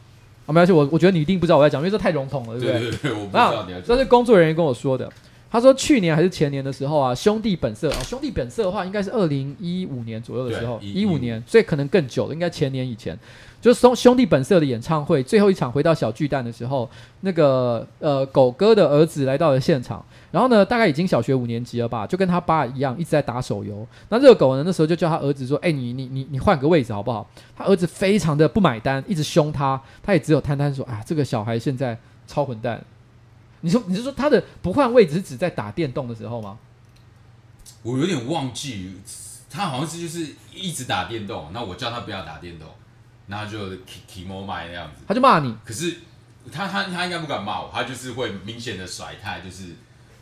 [0.48, 2.80] 啊，没关系，我我觉得你一定不知道我在讲，因为这太笼统了，对不对？
[2.80, 3.86] 对对对，我不知道你要讲。
[3.86, 5.06] 这是工作人员跟我说的。
[5.50, 13.18] 他说去年还是前年的时候啊，兄弟本色啊，兄弟本色的话应该是二零一五年左右的时候，一五年，所以可能更久了，应该前年以前。
[13.60, 16.88] 就是兄兄弟本色的演唱会最后一场回到小巨蛋的时候，
[17.22, 20.04] 那个呃狗哥的儿子来到了现场。
[20.30, 23.84] 然后呢，大概已经小学五年级了吧，就跟他爸一样，一直在打手游。
[24.10, 29.80] 那热狗呢，那时候就叫他儿子说：“哎，你你你你换个位置好不好？”他儿子非常的不买单，一直凶他。
[30.02, 32.80] 他也只有摊摊说：“啊，这个小孩现在超混蛋。”
[33.60, 36.58] 你说，你是说他的不换位置是指在打电动的时候吗？
[37.82, 38.96] 我有点忘记，
[39.50, 41.50] 他好像是就是一直打电动。
[41.52, 42.68] 那我叫他不要打电动，
[43.26, 45.54] 然后就提提莫麦那样子，他就骂你。
[45.64, 45.98] 可是
[46.52, 49.74] 他他他应该不敢骂我，他就是会明显的甩态，就是。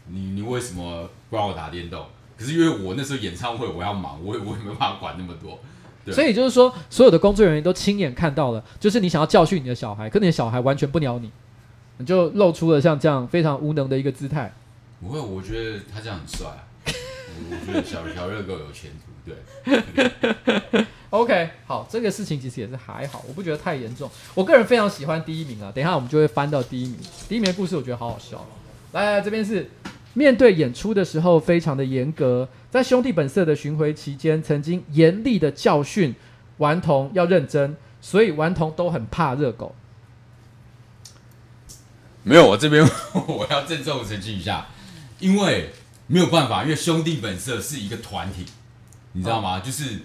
[0.09, 2.07] 你你为什么不让我打电动？
[2.39, 5.59] 可是因为我那时候演唱会我要忙，我也我也没办法管那么多。
[6.05, 6.15] 对。
[6.15, 11.29] 所以就是说，所有的工作人员都亲眼看到了，就是你想要教训你的小孩，可你的小孩完全不鸟你，
[11.99, 14.53] 你就露出了像这样非常无能的一个姿态。
[15.01, 16.65] 不会，我觉得他这样很帅啊。
[16.87, 19.31] 我觉得小小热狗有前途。
[19.31, 20.87] 对。
[21.11, 24.11] OK，好，这个事情其实也是还好，我不觉得太严重。
[24.35, 26.97] 我个人非常喜欢第一名啊，等一下我们就会翻到第一名。
[27.29, 28.45] 第一名的故事我觉得好好笑。
[28.93, 29.69] 来来，这边是。
[30.15, 36.15] 面对演出的时候非常的严格，在兄弟本色的巡回期间，曾经严厉的教训
[36.57, 39.75] 顽童要认真，所以顽童都很怕热狗。
[42.27, 42.85] 没有，我这边
[43.29, 44.67] 我要郑重澄清一下，
[45.21, 45.71] 因为
[46.09, 48.45] 没有办法，因为兄弟本色是一个团体，
[49.13, 49.59] 你知道吗？
[49.59, 50.01] 哦、就是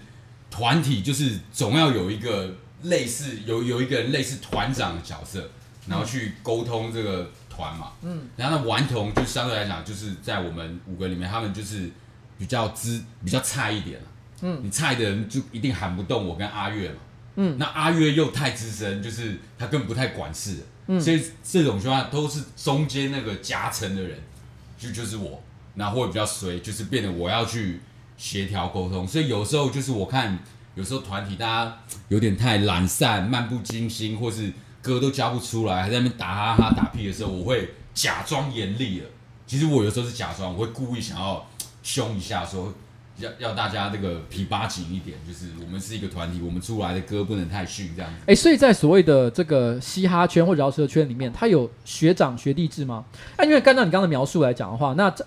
[0.50, 5.50] 团体就是总要有一个类似有有一个人类似团长的角色，
[5.88, 7.30] 然后去沟通这个。
[7.54, 11.90] 团嘛，嗯，然后那顽童就相对来讲，就是在我们五个里面，他们就是
[12.38, 14.00] 比较资比较菜一点，
[14.40, 16.96] 嗯，你菜的人就一定喊不动我跟阿月嘛，
[17.36, 24.18] 嗯，那阿月又太资深，就是他根本不太管事，嗯，所以这种情况都是中间那个夹层的人，
[24.78, 25.42] 就就是我，
[25.74, 27.80] 那会比较衰，就是变得我要去
[28.16, 30.38] 协调沟通，所以有时候就是我看
[30.74, 34.52] 有时候团体大家有点太懒散、漫不经心，或是。
[34.82, 39.06] 歌都教不出来，还在那边打哈哈打屁的时候，我会假装严厉了。
[39.46, 41.48] 其实我有时候是假装，我会故意想要
[41.84, 42.74] 凶一下，说
[43.18, 48.18] 要要大家这个皮扒紧一点，就是我们是一个团体，我们出来的歌不能太逊这样子。
[48.22, 53.04] 哎、欸，所以在所谓的这个嘻哈圈或饶舌圈里面，他有学长学弟制吗？
[53.36, 55.24] 啊，因为按照你刚刚的描述来讲的话，那这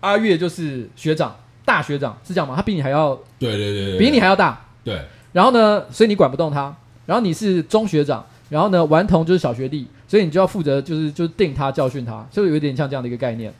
[0.00, 2.54] 阿月就是学长，大学长是这样吗？
[2.56, 4.66] 他比你还要对对对，对，比你还要大。
[4.84, 5.02] 对。
[5.32, 6.74] 然后呢，所以你管不动他。
[7.04, 13.52] 然后你是中学长，然后呢，顽童就是小学弟，所以你就要负责，就是就是定他教训他，就有点像这样的一个概念。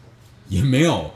[0.49, 1.11] 也没有，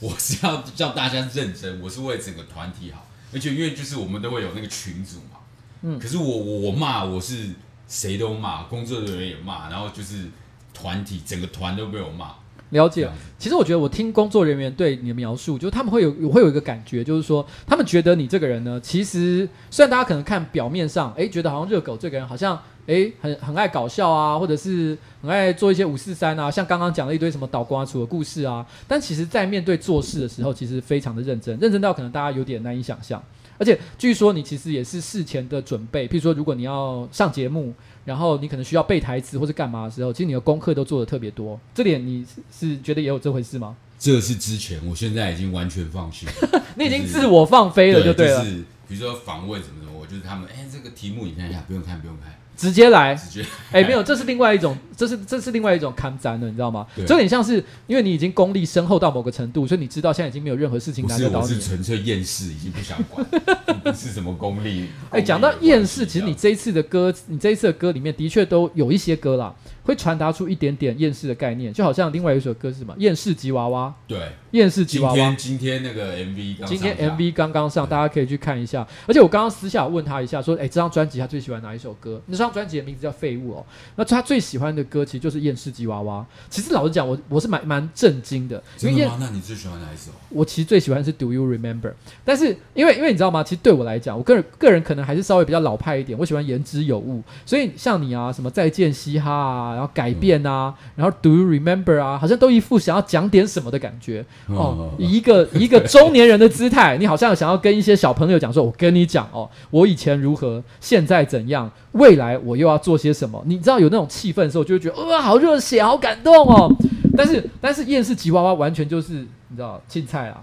[0.00, 5.38] 我是要叫大家认真，我是为整个团体好，而且因为就是我们都会有那个群组嘛，
[5.82, 7.50] 嗯，可是我我我骂我是
[7.88, 10.26] 谁都骂，工作人员也骂，然后就是
[10.72, 12.34] 团体整个团都被我骂。
[12.70, 33.22] 了解，其实我觉得我听工作人员对你的描述，就他们会有会有一个感觉，就是说他们觉得你这个人呢，其实虽然大家可能看表面上，哎，觉得好像热狗这个人好像哎很很爱搞笑啊，或者是很爱做一些五四三啊，像刚刚讲了一堆什么倒瓜厨的故事啊，但其实在面对做事的时候，其实非常的认真，认真到可能大家有点难以想象。
[33.58, 37.74] 而且据说你其实也是事前的准备，譬如说如果你要上节目，
[38.04, 41.58] 然后你可能需要背台词或者干嘛的时候，其实你的功课都做的特别多。
[41.74, 43.76] 这点你是，是觉得也有这回事吗？
[43.98, 46.32] 这是之前，我现在已经完全放弃了。
[46.78, 48.44] 你已经自我放飞了，就对了。
[48.44, 52.32] 就是比如说访问什么什么，我就是他们，哎，这个题目你看一下，不用看，不用看。
[52.58, 56.84] 直接来，直接哎，没有，这是另外一种，这是这是另外一种看展的，你知道吗？
[57.06, 61.60] 这有点像是因为你已经功力深厚到某个程度，所以你知道现在已经没有任何事情难得到你。
[61.60, 63.24] 纯粹厌世，已经不想管，
[63.84, 64.88] 不是什么功力。
[65.10, 69.54] 哎，讲到厌世，其实你这一次的歌，你这一次的歌里面的确都有一些歌啦。
[69.88, 72.94] 会传达出一点点厌世的概念，就好像另外一首歌是什么？
[72.98, 73.94] 厌世吉娃娃。
[74.06, 74.20] 对，
[74.50, 75.34] 厌世吉娃娃。
[75.38, 78.86] 今天那个 MV，今天 MV 刚刚上，大家可以去看一下。
[79.06, 83.64] 而且我刚刚私下问他一下，说：“哎，这张专辑他最喜欢哪一首歌？”那张专辑的名字叫《废物》哦。
[83.96, 86.20] 那他最喜欢的歌其实就是《厌世吉娃娃》。
[86.50, 88.62] 其实老实讲，我我是蛮蛮震惊的。
[88.76, 89.16] 真的吗？
[89.18, 90.10] 那你最喜欢哪一首？
[90.28, 91.90] 我其实最喜欢是《Do You Remember》。
[92.26, 93.42] 但是因为因为你知道吗？
[93.42, 96.18] 其实对我来讲，我个人个人可能还是稍微比较老派一点。
[96.18, 97.22] 我喜欢言之有物。
[97.46, 100.48] 所以像你啊，什么再见嘻哈啊，然后改变啊。
[100.48, 102.18] 啊，然后 Do you remember 啊？
[102.18, 104.90] 好像都一副想要讲点什么的感觉哦。
[104.98, 116.74] 以一个 以一个中年人的姿态，你好像想要跟一些小朋友讲说：“我跟你讲哦，我以前如何，现在怎样，未来我又要做些什么。”你知道有那种气氛的时候，就会觉得哇，好热血，好感动哦。
[117.16, 119.12] 但是但是厌世吉娃娃完全就是
[119.48, 120.42] 你知道青菜啊。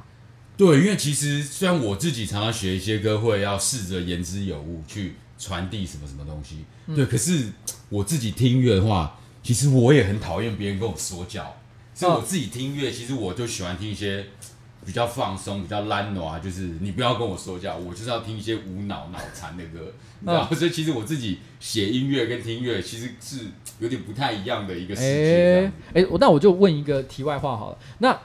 [0.56, 7.06] 对，因为其实虽然我自己常常学一些歌，会要试着言之有物去传递什么什么东西，嗯、对。
[7.06, 7.48] 可是
[7.90, 9.18] 我自己听音乐的话。
[9.46, 11.56] 其实我也很讨厌别人跟我说教，
[11.94, 14.26] 所以我自己听音乐，其实我就喜欢听一些
[14.84, 20.50] 比较放松、比较懒惰，就是你不要跟我说教，我就是要听一些无脑脑残的歌，你知道？
[20.52, 23.46] 所以其实我自己写音乐跟听音乐其实是
[23.78, 25.72] 有点不太一样的一个世界。
[25.94, 28.20] 哎，哎，那我就问一个题外话好了，那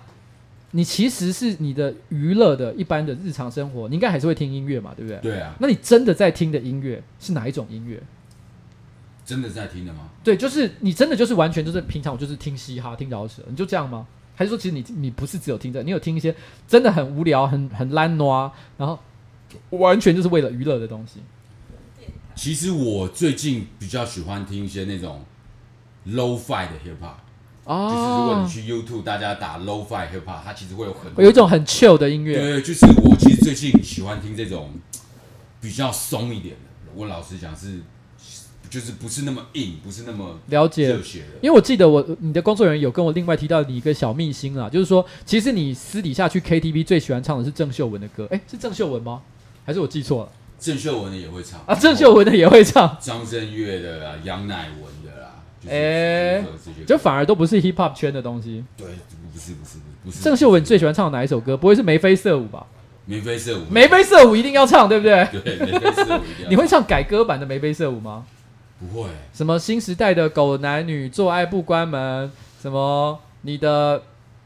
[0.71, 5.19] 你其实是你的娱乐的一般的日常生活，你应该还是会听音乐嘛，对不对？
[5.21, 5.55] 对啊。
[5.61, 8.03] 那你真的在听的音乐是哪一种音乐？
[9.31, 10.11] 真的在听的吗？
[10.25, 14.05] 对，就是你真的就是完全就是平常我就是听嘻哈听饶舌，你就这样吗？
[14.35, 16.35] 还是说其实你你不是只有听这，你有听一些
[16.67, 18.99] 真的很无聊很很烂啊，然后
[19.71, 21.21] 完全就是为了娱乐的东西。
[22.35, 25.25] 其实我最近比较喜欢听一些那种
[26.09, 27.15] low-fi 的 hip hop，
[27.67, 32.35] 哦，就是如果你去 YouTube 大家打 low-fi hip hop，它其实会有很多有一种很 chill 的音乐。
[32.35, 34.73] 对，就是我其实最近喜欢听这种
[35.61, 36.91] 比较松一点的。
[36.97, 37.81] 我老实讲是。
[38.71, 41.27] 就是不是那么硬，不是那么了解热血的。
[41.43, 48.29] 因为我记得我你的工作人员有跟我另外提到你一个小秘辛啊，就是说其实你私底下去 KTV 最喜欢唱的是郑秀文的歌。
[48.31, 49.23] 哎，是郑秀文吗？
[49.67, 50.33] 还是我记错了？
[50.61, 52.97] 郑秀文的也会唱啊，郑秀文的也会唱。
[53.01, 55.43] 张震岳的啦，杨乃文的啦。
[55.69, 56.45] 哎，
[56.87, 58.65] 就反而都不是 hip hop 圈的东西。
[58.77, 60.23] 对，不是不是不是。
[60.23, 61.57] 郑秀文最喜欢唱哪一首歌？
[61.57, 62.65] 不会是眉飞色舞吧？
[63.07, 65.27] 眉飞色舞，眉飞色舞一定要唱，对不对？
[65.43, 66.49] 对，眉飞色舞一定要。
[66.51, 68.25] 你会唱改歌版的眉飞色舞吗？
[68.81, 74.03] 不会，什么新时代的狗男女做爱不关门，什么你的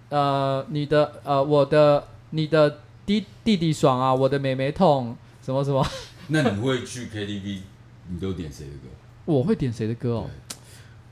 [0.08, 5.86] 呃你的呃我的你的弟弟弟爽啊，我的妹妹痛，什么什么？
[6.26, 7.60] 那你会去 KTV？
[8.08, 8.88] 你都点谁的歌？
[9.24, 10.26] 我会点谁的歌哦？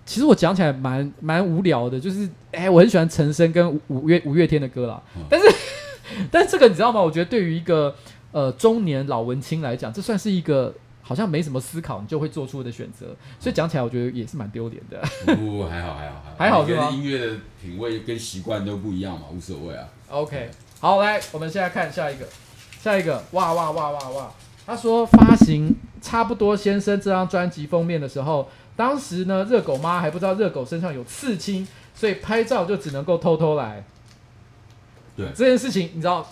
[0.04, 5.00] 其实我讲起来蛮蛮无聊的，就是哎，我很喜欢陈升跟五月五月天的歌啦。
[5.16, 5.46] 嗯、但是
[6.28, 7.00] 但是这个你知道吗？
[7.00, 7.94] 我觉得对于一个
[8.32, 10.74] 呃中年老文青来讲，这算是一个。
[11.02, 15.02] 好像没什么思考，你就会做出的选择，所以讲起来我觉得也是蛮丢脸的。
[15.34, 16.88] 不，还好还好还好， 还好是吗？
[16.90, 19.86] 音乐的品味跟习惯都不一样嘛，无所谓啊。
[20.08, 20.50] OK，
[20.80, 22.26] 好，来，我们现在看下一个，
[22.80, 24.32] 下一个，哇哇哇哇哇！
[24.64, 33.84] 他说发行差不多先生这张专辑封面的时候，当时呢热狗妈还不知道热狗身上有刺青，所以拍照就只能够偷偷来。
[35.16, 36.26] 对，这件事情你知道？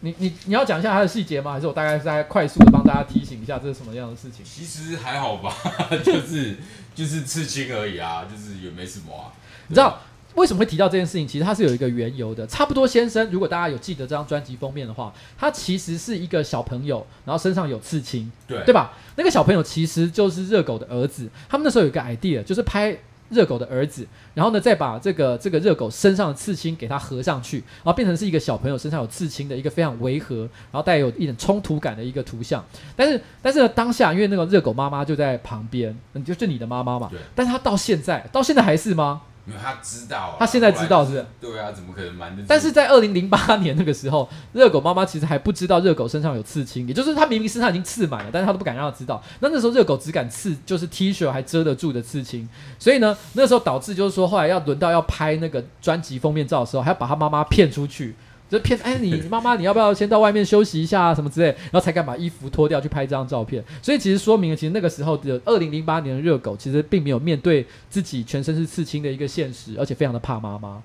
[0.00, 1.52] 你你你要讲一下它的细节吗？
[1.52, 4.44] 还是我大概是在快速的帮大家提醒一下这是什么样的事情？
[4.44, 5.54] 其实还好吧，
[6.04, 6.56] 就是
[6.94, 9.32] 就是刺青而已啊，就是也没什么啊。
[9.68, 9.98] 你知道
[10.34, 11.26] 为什么会提到这件事情？
[11.26, 12.46] 其实它是有一个缘由的。
[12.46, 18.92] 差不多先生，如果大家有记得这张专辑封面的话，他其实是一个小朋友，然后身上有刺青，对对吧？
[19.16, 21.28] 那个小朋友其实就是热狗的儿子。
[21.48, 22.96] 他们那时候有一个 idea，就是拍。
[23.28, 32.64] 热狗的儿子，然后呢，再把这个这个热狗身上的刺青给它合上去，然后变成是一个小朋友身上有刺青的一个非常违和，然后带有一点冲突感的一个图像。
[32.94, 37.08] 但是，但是呢，当下因为那个热狗妈妈就在旁边，你，就是你的妈妈嘛。
[37.10, 37.18] 对。
[37.34, 39.22] 但是她到现在，到现在还是吗？
[39.46, 42.42] 因为他知道、啊，他现在知道是，是，对啊，怎么可能瞒得？
[42.48, 49.22] 但是在二零零八年那个时候，热狗妈妈其实还不知道热狗身上有刺青，也就是他明明身上已经刺满了，但是他都不敢让他知道。
[49.40, 52.48] 那那时候热狗只敢刺，就是 T 恤还遮得住的刺青。
[52.78, 58.16] 所以呢，那时候导致就是说，后来要轮到要拍那个专辑封面照的时候，还要把他妈妈骗出去，
[58.48, 63.64] 就骗哎你妈妈你要不要先到外面休息一下啊什么之类，然后才敢把衣服脱掉去拍这张照片。
[63.82, 70.82] 所以其实说明了，其实那个时候的二零零八年的热狗，其实并没有面对自己全身是刺青的一个现实，而且非常的怕妈妈。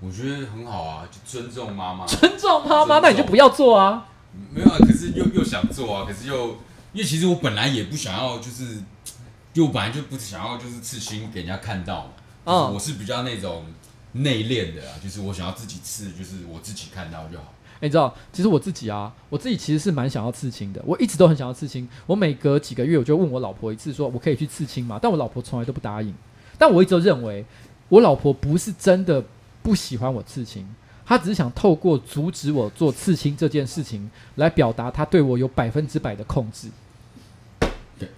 [0.00, 2.06] 我觉得很好啊，就尊重妈妈。
[2.06, 4.06] 尊重妈妈，那你就不要做啊。
[4.54, 6.58] 没有啊，可是又又想做啊，可是又
[6.92, 8.78] 因为其实我本来也不想要，就是
[9.52, 12.10] 就我本来就不想要，就是刺青给人家看到嘛。
[12.44, 13.64] 嗯，我是比较那种
[14.12, 17.54] 内敛的啊，就是我想要自己刺，就是我自己看到就好。
[17.80, 21.88] 欸，你知道，其实我自己啊，我自己其实是蛮想要刺青的，我一直都很想要刺青。
[22.06, 24.98] 我每隔几个月我就问我老婆一次，说我可以去刺青吗？
[25.00, 26.14] 但我老婆从来都不答应。
[26.58, 27.44] 但我一直都认为，
[27.88, 29.24] 我老婆不是真的
[29.62, 30.68] 不喜欢我刺青。
[31.06, 36.68] 她只是想透过阻止我做刺青这件事情，来表达她对我有百分之百的控制。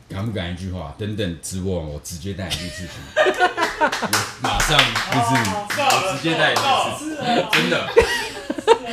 [0.09, 0.95] 敢不敢一句话？
[0.99, 3.52] 等等直播，我直接带你去刺青。
[3.83, 4.09] 我
[4.43, 5.31] 马上就是，
[5.77, 6.63] 我直接带你去
[7.05, 7.17] 吃，
[7.53, 7.89] 真的。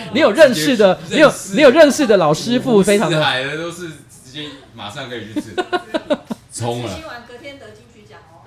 [0.14, 5.56] 你有认识的，你有你有认识的老师傅，非常的来的都是直接马上可以去吃。
[6.52, 6.90] 冲了。
[6.90, 8.42] 刺青完隔天得金曲奖哦。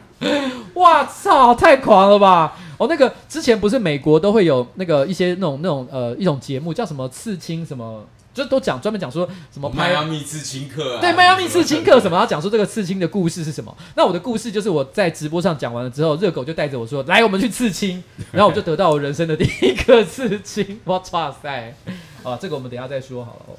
[0.74, 1.54] 哇操！
[1.54, 2.54] 太狂了吧！
[2.78, 8.04] 哦，那个之前不是美国都会有那个一些那种那种呃一种节目叫什么刺青什么，
[8.34, 13.76] 就都讲专门讲说什么迈阿密刺青课，对，迈阿密刺青课什么，他讲说这个刺青的故事是什么。
[13.94, 18.02] 那我的故事就是我在直播上讲完了之后，热狗就带着我说来我们去刺青，
[18.32, 20.80] 然后我就得到我人生的第一个刺青。
[20.84, 21.74] 哇塞！
[22.22, 23.56] 啊，这个我们等一下再说好了。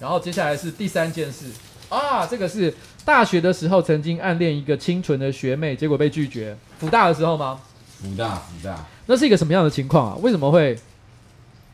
[0.00, 1.46] 然后接下来是第三件事
[1.88, 6.56] 啊，这个是大学的时候曾经暗恋一个清纯的学妹，结果被拒绝。
[6.78, 7.60] 辅大的时候吗？
[8.00, 10.18] 辅大，辅大，那是一个什么样的情况啊？
[10.20, 10.78] 为什么会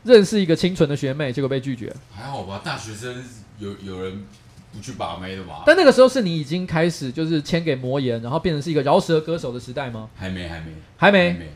[0.05, 1.95] 认识一个清纯的学妹，结果被拒绝？
[2.11, 3.23] 还好吧，大学生
[3.59, 4.25] 有有人
[4.73, 5.63] 不去把妹的嘛。
[5.67, 10.09] 但那个时候是你已经开始就是签给魔岩，然后变成是一个饶舌歌手的时代吗？
[10.17, 11.53] 还没，还没，还没，还没，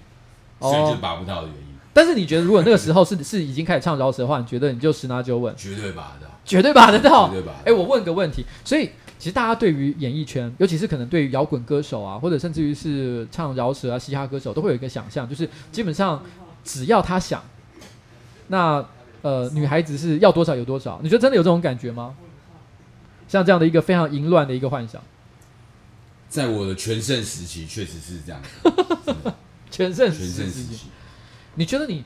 [0.61, 1.74] 所以就把不到的原因。
[1.74, 5.55] 哦，但是你觉得，如果那个时候是是已经开始唱饶舌的话，你觉得你就十拿九稳？
[5.57, 7.62] 绝对拔得到，绝对拔得到，绝对把得到。
[7.64, 8.90] 哎，我问个问题，所以。
[9.16, 16.22] 其实大家对于演艺圈，尤其是可能对于摇滚歌手啊，或者甚至于是唱饶舌啊、嘻哈歌手，都会有一个想象，就是基本上
[16.62, 17.42] 只要他想，
[18.49, 18.84] 那
[19.22, 21.01] 呃女孩子是要多少有多少。
[21.03, 22.14] 你觉得真的有这种感觉吗？
[23.26, 25.03] 像这样的一个非常淫乱的一个幻想，
[26.28, 28.40] 在我的全盛时期确实是这样。
[29.70, 30.86] 全盛时期，
[31.55, 32.05] 你觉得你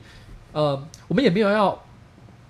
[0.53, 1.83] 呃，我们也没有要。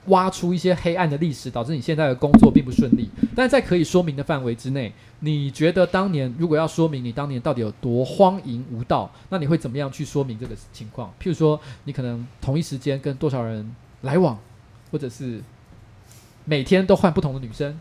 [0.10, 3.10] 挖出一些黑暗的历史，导致你现在的工作并不顺利。
[3.36, 11.10] 但在可以说明的范围之内，你觉得当年如果要说明你当年到底有多荒淫无道，那你会怎么样去说明这个情况？
[11.20, 14.38] 譬如说，你可能同一时间跟多少人来往，
[14.92, 15.42] 或者是
[16.46, 17.80] 每天都换不同的女生。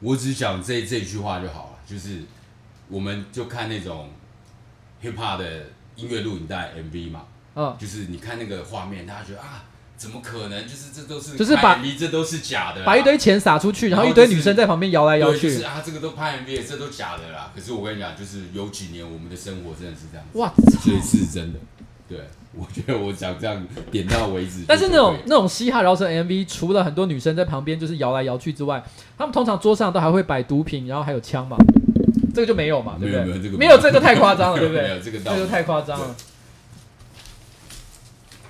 [0.00, 2.22] 我只讲这这句话就好了，就是
[2.88, 4.08] 我们就看那种
[5.02, 5.66] hip hop 的
[5.96, 9.64] 音乐录影带 MV 嘛，嗯，就是你看那个画面，大家觉得啊。
[10.02, 10.66] 怎么可能？
[10.66, 15.48] 就是这都是就是把这都是假的，把一堆钱撒出去，然后一堆女生在旁边摇来摇去。
[15.48, 17.52] 就是啊，这个都拍 MV，这都假的啦。
[17.54, 20.26] 可是我跟你讲，就是有几年我们的生活真的是这样。
[20.32, 21.60] 哇，所以是真的。
[22.08, 22.18] 对，
[22.52, 24.64] 我觉得我想这样点到为止。
[24.66, 28.82] 但是那种那种嘻哈饶舌 MV，除了很多女生在旁边就是摇来摇去之外，
[29.16, 31.56] 他们通常桌上都还会摆毒品，然后还有枪嘛。
[32.34, 33.24] 这个就没有嘛，对不对？
[33.24, 34.82] 没有这个，没有这个太夸张了，对不对？
[34.82, 36.16] 没有这个，这个太夸张了。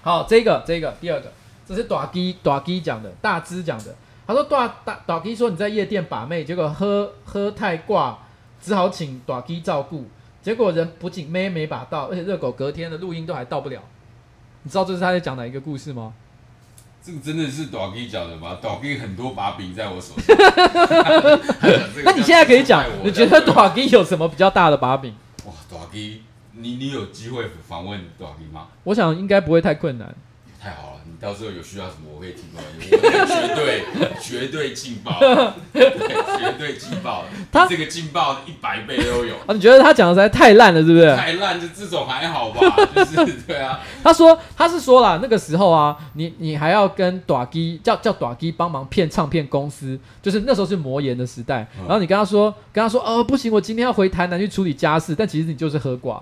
[0.00, 1.30] 好，这个这个第二个。
[1.66, 3.94] 这是短基短基讲的，大支讲的。
[4.26, 8.18] 他说短大大基说你在夜店把妹，结果喝喝太挂，
[8.60, 10.06] 只好请短基照顾。
[10.42, 13.80] 结果人不仅妹没把到，而且热狗隔天的录音都还到不了。
[14.62, 16.12] 你知道这是他在讲哪一个故事吗？
[17.04, 18.58] 这个真的是短基讲的吗？
[18.62, 20.36] 短基很多把柄在我手上。
[22.04, 25.12] 那你现在可以讲，你觉得短基有什么比较大的把柄？
[25.44, 28.68] 哇，短基，你你有机会访问短基吗？
[28.84, 30.14] 我想应该不会太困难。
[30.60, 30.91] 太好了，你
[31.22, 33.84] 到时候有需要什么，我可以提供绝对
[34.20, 35.20] 绝对劲爆，
[35.72, 35.88] 对，
[36.36, 37.24] 绝对劲爆。
[37.52, 39.36] 他这个劲爆一百倍都有。
[39.46, 41.14] 啊，你觉得他讲的实在太烂了，是不是？
[41.14, 42.60] 太烂，就这种还好吧？
[42.96, 43.78] 就是对啊。
[44.02, 51.68] 他说他是说了，那个时候啊，你你还要跟短基叫叫短基帮忙骗唱片公司，就是那时候是魔岩的时代。
[51.86, 56.20] 然后你跟他说跟他说，哦，不行，我今天要回台南去处理家事，但其实你就是喝挂。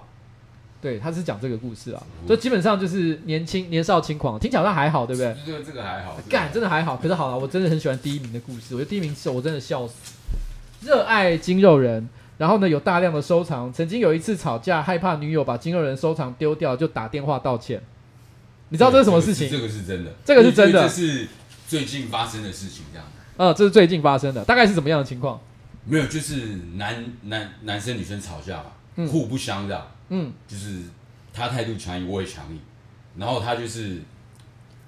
[0.81, 5.37] 对，他是讲这个故事啊，就基本上就是年轻年少轻狂，听起来好像还好，对不对？
[5.45, 6.97] 这个这个还好，干真的还好。
[6.97, 9.95] 可是好了，我真的很喜欢第一名的故事，我觉得第一名是我真的笑死。
[10.83, 12.09] 热爱筋肉人，
[12.39, 17.83] 然后呢有大量的收藏，曾经有一次吵架，害怕女友把筋肉人收藏丢掉，就打电话道歉。
[18.71, 19.51] 你知道这是什么事情？
[19.51, 21.29] 这个是真的，这个是真的，这是
[21.69, 23.07] 最近发生的事情，这样。
[23.37, 25.39] 嗯，这是最近发生的，大概是怎么样的情况？
[25.85, 26.37] 没有，就是
[26.77, 28.67] 男男男生女生吵架嘛，
[28.97, 30.83] 嗯、互不相让，嗯，嗯就是。
[31.33, 32.61] 他态度强硬，我也强硬，
[33.17, 34.03] 然后他就是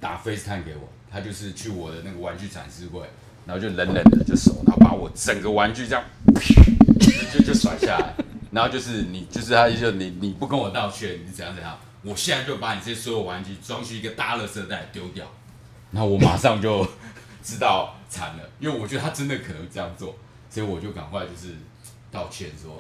[0.01, 3.09] 打 FaceTime 给我，他就是去我的那个玩具展示柜，
[3.47, 6.05] 然后就冷冷的就手，然后把我整个玩具这样
[7.33, 8.15] 就就甩下来，
[8.51, 15.25] 然后就是你就是他就你你不跟我道歉，你怎样怎样，我现在就把你这些所有玩具装去一个大垃圾袋丢掉，
[15.93, 16.85] 然后我马上就
[17.41, 20.17] 知道惨了，因为我觉得他真的可能这样做，
[20.51, 21.55] 所以我就赶快就是
[22.11, 22.77] 道歉说。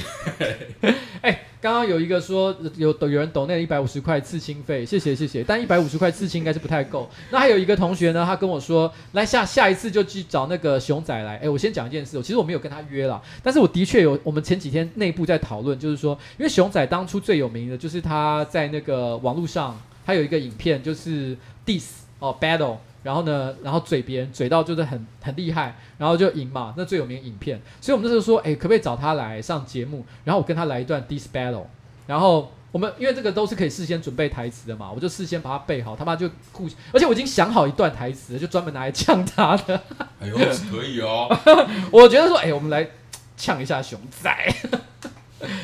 [1.22, 7.08] 哎，刚刚有一个说有有人抖那一百五十块刺青费，谢谢谢谢，但一百五十块刺青应该是不太够。
[7.30, 11.36] 那还有一个同学呢，他跟我说，来下下一次就去找那个熊仔来。
[11.36, 21.84] 哎，我先讲一件事，其实我没有跟他约了，但是我的确有，我们前几天内部在讨论，就是说，因为熊仔当初最有名的就是他在那个网络上，他有一个影片就是 diss
[22.18, 22.76] 哦 battle。
[23.02, 27.60] 然后呢，然后嘴别人嘴到就是很很厉害，然后就赢嘛，那最有名的影片。
[27.80, 30.04] 所以我们那时候说，哎，可不可以找他来上节目？
[30.24, 31.64] 然后我跟他来一段 diss battle。
[32.06, 39.80] 然后我们因为这个都是可以事先准备台词的嘛，我就事先把它背好，他妈就酷，而且我已经想好一段台词，就专门拿来呛他的。
[40.20, 40.36] 哎呦，
[40.70, 41.28] 可以哦。
[41.90, 42.88] 我觉得说，哎，我们来
[43.36, 44.54] 呛一下熊仔。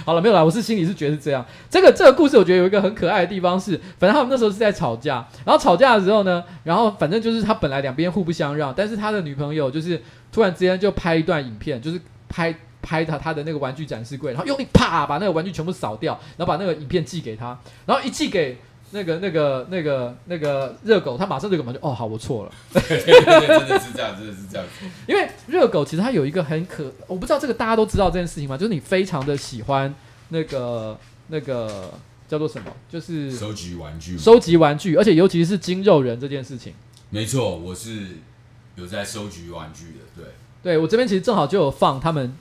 [0.08, 1.44] 好了，没有啦，我是心里是觉得是这样。
[1.68, 10.00] 这个这个故事，我觉得有一个很可爱的地方是，反正他们那时候是在吵架，然后吵架的时候呢，然后反正就是他本来两边互不相让，但是他的女朋友就是
[10.32, 18.56] 突然之间就拍一段影片，就是拍拍他他的那个玩具展示柜，然后用力啪把那个玩具全部扫掉，然后把那个影片寄给他，然后一寄给。
[18.90, 22.52] 那个、那个、那个、那个热狗，他马上就干嘛就哦，好，我错了。
[22.72, 24.66] 对对对，真的是这样，真的是这样。
[25.06, 28.56] 因为热狗其实它有一个很可，我不知道这个大家都知道这件事情吗？
[28.56, 29.94] 就是你非常的喜欢
[30.30, 31.90] 那个那个
[32.26, 32.72] 叫做什么？
[32.90, 36.72] 就是收集玩具，收集玩具，而且尤其是筋肉人这件事情。
[37.10, 38.16] 没错，我是
[38.76, 40.04] 有在收集玩具的。
[40.16, 40.24] 对，
[40.62, 42.34] 对我这边其实正好就有放他们，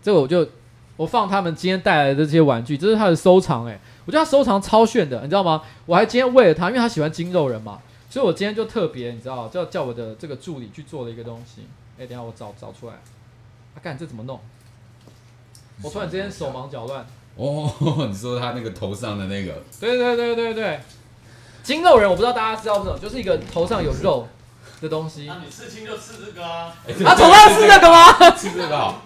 [0.00, 0.48] 这个我就
[0.96, 3.80] 我放他们今天带来的这些玩具，这是他的收藏哎、欸。
[4.06, 5.62] 我觉得他收藏超炫的，你知道吗？
[5.86, 7.80] 我还今天为了他，因为他喜欢筋肉人嘛，
[8.10, 11.62] 所以我今天就特别，你知道，叫叫我的这个助理去做了一个东西。
[11.96, 12.94] 哎、欸，等下我找找出来。
[12.94, 14.40] 啊，干这怎么弄？
[15.82, 17.06] 我突然之间手忙脚乱。
[17.36, 19.62] 哦，你说他那个头上的那个？
[19.80, 20.80] 对对对对对，
[21.62, 24.28] 筋肉人，我不知道大家知道不知道，就是一个头上有肉
[24.80, 25.24] 的东西。
[25.26, 26.76] 那、啊、你刺青就刺这个啊？
[26.86, 28.30] 啊，头上刺这个吗？
[28.36, 29.02] 刺这个好。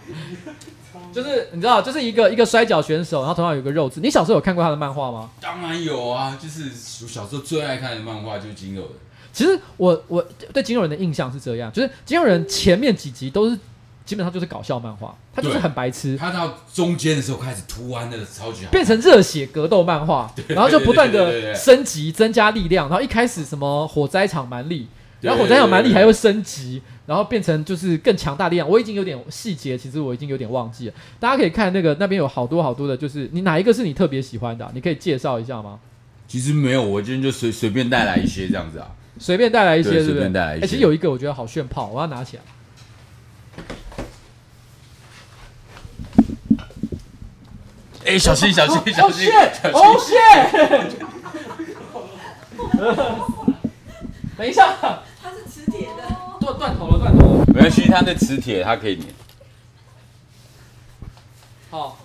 [1.12, 4.01] 就是你知道，就是一个一个摔跤选手，然后头上有个肉字。
[4.01, 5.30] 你小时候有看过他的漫画吗？
[5.41, 6.64] 当然有啊，就是
[7.05, 8.91] 我小时候最爱看的漫画就是金肉人。
[9.32, 13.57] 其实我我对金肉人的印象是这样，就是金肉人前面几集都是
[14.05, 16.16] 基本上就是搞笑漫画，他就是很白痴。
[16.16, 24.89] 他到中间的时候开始突然的超级好，变成热血格斗漫画， 然后就不断的升级增加力量，然后一开始什么火灾场蛮力，
[25.20, 26.82] 然后火灾场蛮力还会升级。
[27.09, 30.94] 然后变成就是更强大的力量，我已经有点细节，其实我已经有点忘记了。
[31.18, 34.70] 大家可以看那个那边有好多好多的，就是你哪一个是你特别喜欢的啊？
[34.74, 35.80] 你可以介绍一下吗？
[36.26, 40.04] 其实没有，我今天就随随便带来一些这样子啊，随便带来一些，是不是？
[40.04, 40.66] 随便带来一些。
[40.66, 42.42] 欸，其实有一个我觉得好炫炮，我要拿起来。
[48.04, 49.30] 哎，小心小心小心！
[49.72, 50.14] 哦谢！
[54.36, 54.76] 等一下。
[56.59, 57.44] 断头了，断头了。
[57.54, 59.06] 没关系，它那磁铁它可以粘。
[61.70, 61.98] 好，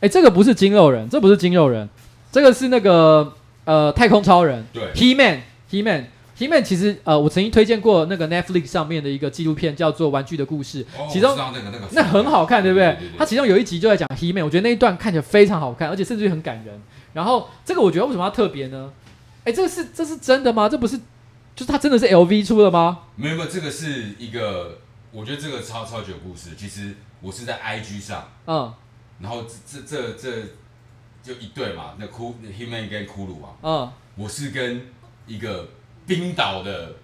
[0.00, 1.88] 哎，这个不是筋肉人，这不是筋肉人，
[2.30, 3.32] 这个是那个
[3.64, 4.64] 呃太空超人。
[4.72, 6.62] 对，He-Man，He-Man，He-Man。
[6.62, 12.86] 其实呃，我曾经推荐过那个 Netflix 上面的一个纪录片，叫做《玩具的故事》，哦，其中那个那个那很好看，对不对？
[12.86, 16.80] 对对对对，它其中有一集就在讲 He-Man，我觉得那一段看起来非常好看，而且甚至于很感人。
[17.12, 18.90] 然后这个我觉得为什么要特别呢？
[19.44, 20.68] 哎，这个是这是真的吗？
[20.68, 20.98] 这不是。
[21.58, 23.00] 就是它真的是 LV 出的吗？
[23.16, 24.78] 没有没有，这个是一个，
[25.10, 26.50] 我觉得这个超超级有故事。
[26.56, 28.72] 其实我是在 IG 上，嗯，
[29.18, 30.30] 然后这这这，这
[31.20, 34.86] 就一对嘛，那骷 He-Man 跟骷髅嘛，嗯，我是跟
[35.26, 35.68] 一个
[36.06, 36.94] 冰岛的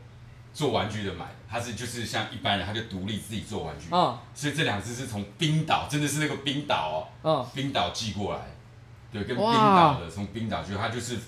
[0.52, 8.54] 做玩具的买，他是就是像一般人，他就独立自己做玩具，嗯，所以这两只是从冰岛，真的是那个冰岛哦，嗯，冰岛寄过来，
[9.10, 11.18] 对，跟冰岛的从冰岛就他就是。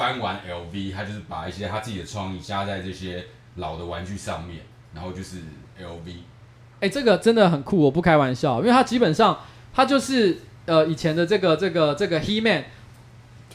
[0.00, 3.26] 翻完 LV，他就是把一些他自己的创意加在这些
[3.56, 4.60] 老的玩具上面，
[4.94, 5.36] 然后就是
[5.78, 6.08] LV。
[6.76, 9.40] 哎、欸，这个真的很酷，我不开玩笑，因为他基本上
[9.74, 12.64] 他就是呃以前的这个这个这个 He-Man，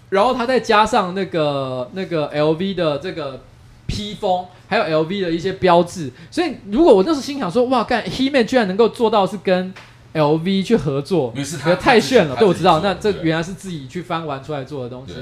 [0.09, 3.41] 然后他再加上那个那个 LV 的这个
[3.87, 9.73] 披风，还有 LV 的一些标志，所以如果我那时心想说，哇，干 He-Man 居然能够做到是跟
[10.13, 12.35] LV 去合作，觉得太炫了。
[12.35, 15.15] 对，我知道，那这原来是自己去翻玩出来做的东西。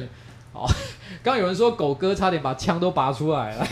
[0.52, 0.68] 好。
[1.22, 3.68] 刚有人说狗哥差点把枪都拔出来了，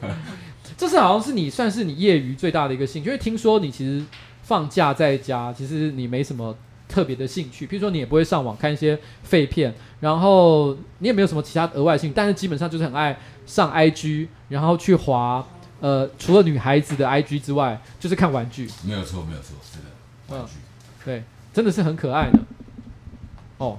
[0.76, 4.04] 这是好像是你算是你业余最大的一个兴趣，因为听说你其实
[4.42, 6.56] 放假在家，其实你没什么
[6.88, 15.44] 特别的兴趣，譬如说你也不会上网看一些废片，然后你也没有什么其他额外兴趣，但是基本上就是很爱上 IG，然后去滑，
[15.80, 18.68] 呃，除了女孩子的 IG 之外，就是看玩具。
[18.84, 22.38] 没有错，没有错，是的，玩具，嗯，对，真的是很可爱的。
[23.58, 23.78] 哦，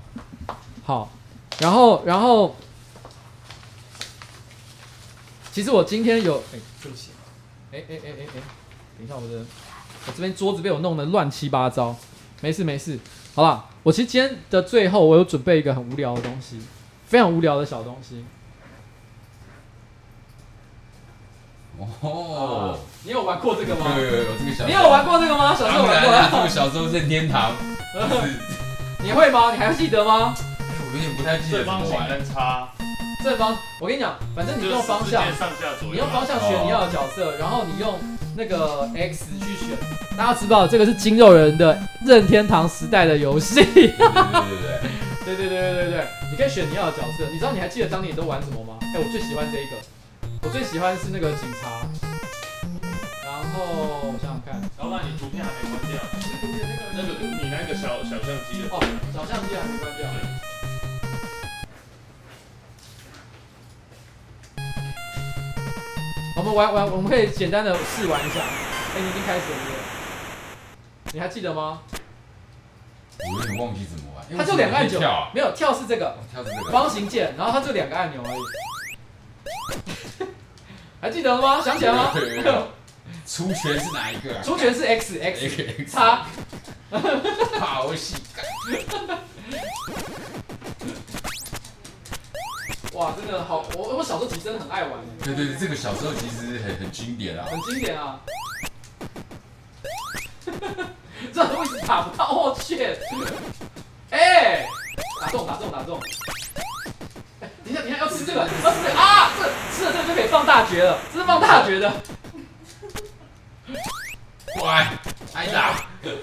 [0.83, 1.11] 好，
[1.59, 2.55] 然后，然后，
[5.51, 7.11] 其实我今天有，哎，对不起，
[7.71, 8.41] 哎哎哎哎哎，
[8.97, 9.45] 等一下，我的，
[10.05, 11.95] 我这边桌子被我弄得乱七八糟，
[12.41, 12.99] 没事没事，
[13.33, 16.59] 好了，我其实今天的最后，我有准备一个很无聊的东西，
[17.07, 18.25] 非常无聊的小东西。
[22.01, 23.95] 哦，你有玩过这个吗？
[23.97, 25.55] 有有有，这个小，你有玩过这个吗？
[25.55, 27.53] 小时候玩过啊，这个小时候任天堂，
[29.03, 29.51] 你会吗？
[29.53, 30.35] 你还记得吗？
[30.95, 32.07] 我有点不太记得怎么玩。
[32.07, 32.69] 正方形跟叉，
[33.21, 35.21] 正方，我跟你讲，反正你用方向，
[35.91, 37.99] 你用方向选你要的角色，然后你用
[38.37, 39.75] 那个 X 去选。
[40.15, 43.55] 大家知道这个是筋肉人的任天堂时代的游戏。
[43.55, 43.65] 对
[45.35, 47.25] 对对对对对对对对，你可以选你要的角色。
[47.29, 48.79] 你知道你还记得当年你都玩什么吗？
[48.79, 49.75] 哎，我最喜欢这一个。
[50.43, 51.83] 我最喜欢是那个警察，
[53.25, 55.99] 然后我想想看，老板，你图片还没关掉？
[56.95, 58.79] 那个你那个小小相机哦，
[59.11, 60.07] 小相机还没关掉。
[66.37, 68.41] 我们玩玩，我们可以简单的试玩一下。
[68.41, 69.57] 哎，你已经开始了，
[71.13, 71.81] 你还记得吗？
[73.19, 74.25] 我有点忘记怎么玩。
[74.37, 80.27] 它就两个按钮，跳没有跳是这个，跳是这个方形键，然后它就两个按钮而已。
[81.01, 81.61] 还记得了吗？
[81.63, 82.13] 想起来了吗？
[83.25, 84.41] 出拳 是哪一个？
[84.43, 86.25] 出拳是 X X 叉。
[87.59, 88.15] 好戏。
[92.95, 93.61] 哇，真的好！
[93.77, 94.93] 我我小时候其实真的很爱玩。
[95.21, 97.45] 对对对，这个小时候其实很很经典啊。
[97.51, 98.21] 很经典啊。
[101.33, 102.95] 这位置打不到，我去！
[104.11, 104.65] 哎，
[105.19, 105.99] 打中打中打中！
[107.41, 109.29] 等一下，等一下，要吃这个，要吃这个啊！
[109.37, 109.43] 这
[109.75, 111.91] 吃了这个就可以放大绝了，这是放大绝的。
[114.57, 114.87] 乖，
[115.33, 115.83] 挨打。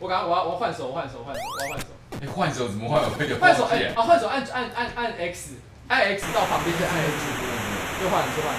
[0.00, 1.86] 我刚刚我要我要换手，换手，换手，我要换手。
[2.20, 3.00] 哎，换手怎么换？
[3.02, 4.02] 我有点换手哎啊！
[4.02, 5.50] 换手按按按按 X，
[5.86, 7.10] 按 X 到旁边再按 X，
[8.00, 8.54] 就换就换。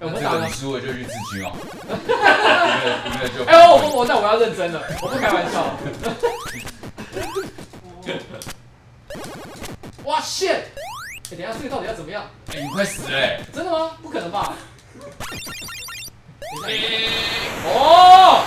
[0.00, 1.52] 我们打你输了就去自清哦。
[3.46, 5.76] 哎呦，我我那我要认真了，我不开玩笑。
[10.04, 10.50] 哇，shit！
[10.50, 10.60] 哎，
[11.30, 12.24] 等一下，这个到底要怎么样？
[12.52, 13.40] 哎，你快死了！
[13.52, 13.92] 真的吗？
[14.02, 14.52] 不可能吧？
[17.66, 18.44] 哦！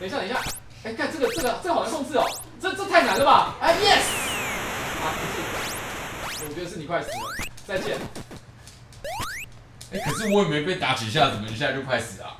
[0.00, 0.40] 等一下，等一下，
[0.82, 2.24] 哎，看这个，这个，这个好难控制哦，
[2.60, 3.54] 这这太难了吧？
[3.60, 4.00] 哎，yes！
[5.02, 7.98] 啊，不是，我觉得是你快死了，再见。
[9.92, 12.36] 哎，可是我也没被打几下，怎么一下就快死啊？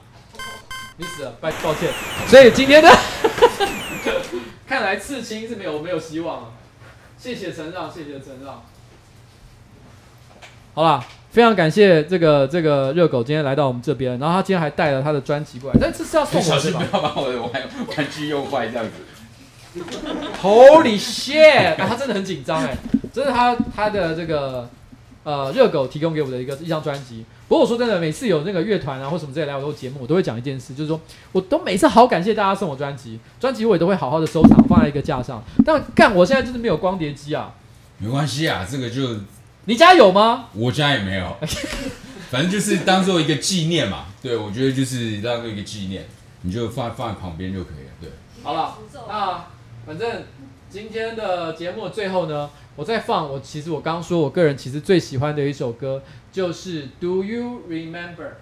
[0.97, 1.93] 你死了，抱抱歉。
[2.29, 2.89] 所以今天的，
[4.67, 6.53] 看来刺青是没有没有希望了。
[7.19, 8.65] 谢谢承让，谢谢承让。
[10.75, 16.57] 好啦，非常感谢这个这个热狗今天来到我们这边，然后他今天还带了他的专辑过来，但这是要送我的吧？
[16.57, 17.51] 小心不要把我的玩
[17.97, 18.93] 玩具用坏这样子。
[20.43, 22.77] Holy shit！、啊、他真的很紧张哎，
[23.13, 24.69] 这是他他的这个
[25.23, 27.25] 呃热狗提供给我的一个一张专辑。
[27.47, 31.01] 不过我说真的，每次有那个乐团啊或什么之类来我的节目，我都会讲一件事，就是说
[31.31, 35.41] 我都每次好感谢大家送我专辑，专辑我也都会好好的收藏放在一个架上。
[35.65, 37.55] 但干，我现在就是没有光碟机啊。
[37.99, 39.03] 没关系啊，这个就
[39.71, 40.49] 你家有吗？
[40.53, 41.37] 我家也没有，
[42.29, 44.07] 反正就是当做一个纪念嘛。
[44.21, 46.09] 对，我觉得就是当做一个纪念，
[46.43, 47.93] 你就放放在旁边就可以了。
[48.01, 48.11] 对，
[48.43, 48.77] 好了，
[49.09, 49.47] 那
[49.87, 50.25] 反正
[50.69, 56.03] 今天的节目的最后呢，我再放我其实我刚说我个人其实最喜欢的一首歌。
[56.33, 58.33] 就是 Do you remember？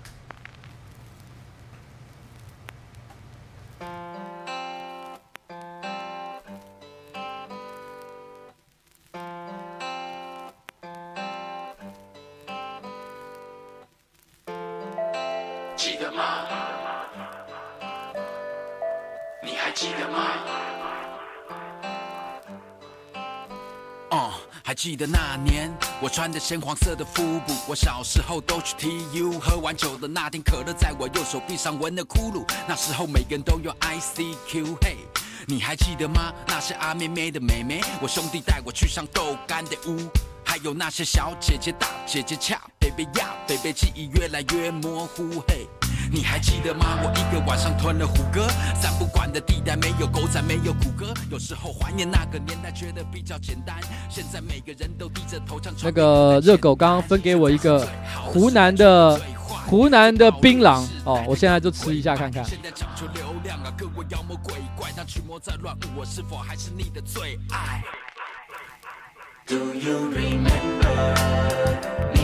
[24.79, 27.53] 记得那年，我穿着鲜黄色的复古。
[27.67, 32.49] 我小时候都去 TU，喝完酒的那天，可乐在我右手臂上纹了窟窿。
[32.69, 34.99] 那时候每个人都有 ICQ，嘿，
[35.49, 36.33] 你还记得吗？
[36.47, 40.09] 那些阿妹妹的妹妹，我兄弟带我去上豆干的屋，
[40.45, 45.67] 还有那些小姐姐、大姐姐恰，baby 呀，baby 记忆越来越模糊，嘿。
[46.11, 46.99] 你还记得吗？
[47.03, 48.49] 我一个晚上吞了虎哥，
[48.81, 51.13] 三不管的地带没有狗仔，没有谷歌。
[51.31, 53.77] 有时候怀念那个年代，觉得比较简单。
[54.09, 55.75] 现在每个人都低着头唱。
[55.83, 57.87] 那个热狗刚刚分给我一个
[58.25, 59.21] 湖南的
[59.67, 62.43] 湖南的槟榔哦，我现在就吃一下看看。
[62.45, 67.83] 现在讲求流量啊，各位妖魔鬼怪，当群魔在乱舞，我是否还是你的最爱
[69.47, 72.18] ？Do you remember？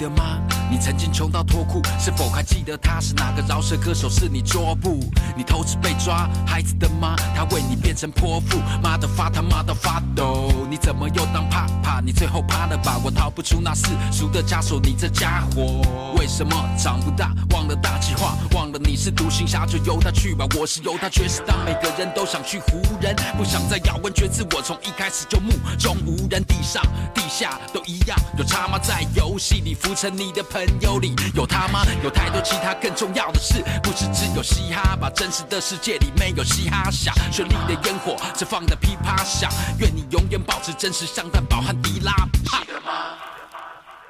[0.00, 0.59] 的吗？
[0.70, 4.08] 你曾经穷到脱裤，是否还记得他是哪个饶舌歌手？
[4.08, 5.00] 是你桌布？
[5.36, 12.00] 你偷吃被抓，孩子的妈，他为你变成泼妇，妈的发他妈的发抖，你怎么又当怕怕？
[12.00, 13.00] 你最后怕了吧？
[13.02, 15.82] 我逃不出那世俗的枷锁，你这家伙
[16.16, 17.34] 为什么长不大？
[17.50, 20.46] 忘了大计划，忘了你是独行侠，就由他去吧。
[20.56, 24.46] 我是由他，却是当每个人都想去湖人，不想再咬文嚼字。
[24.52, 26.80] 我从一开始就目中无人，地上
[27.12, 28.78] 地下都一样，有差吗？
[28.78, 31.84] 在游戏里浮沉，你的朋友里有他吗？
[32.02, 35.10] 有太多其他更重要的事，不是只有嘻哈吧？
[35.14, 39.50] 真实的世界里没有嘻哈响，绚丽的烟火只放的噼啪响。
[39.78, 42.12] 愿你永远保持真实，像蛋堡和迪拉。
[42.44, 43.16] 记得吗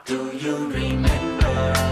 [0.05, 1.90] ？Do you remember？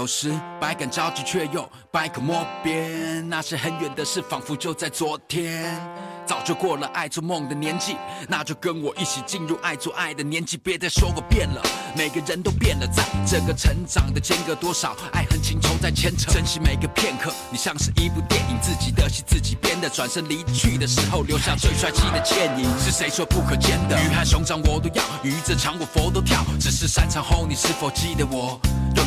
[0.00, 3.28] 有时百感交集，却又百口莫辩。
[3.28, 5.78] 那些很远的事，仿佛就在昨天。
[6.26, 7.96] 早就过了爱做梦的年纪，
[8.26, 10.56] 那就跟我一起进入爱做爱的年纪。
[10.56, 11.60] 别再说我变了，
[11.94, 16.32] 每个人都变了，在这个成长的间隔，多少爱恨情仇在牵扯。
[16.32, 19.90] 珍惜每个片刻，你像是一部电影，自己的戏自己编的。
[19.90, 22.64] 转身离去的时候，留下最帅气的倩影。
[22.78, 24.02] 是谁说不可见的？
[24.02, 26.42] 鱼和熊掌我都要，鱼这场我佛都跳。
[26.58, 28.58] 只是散场后，你是否记得我？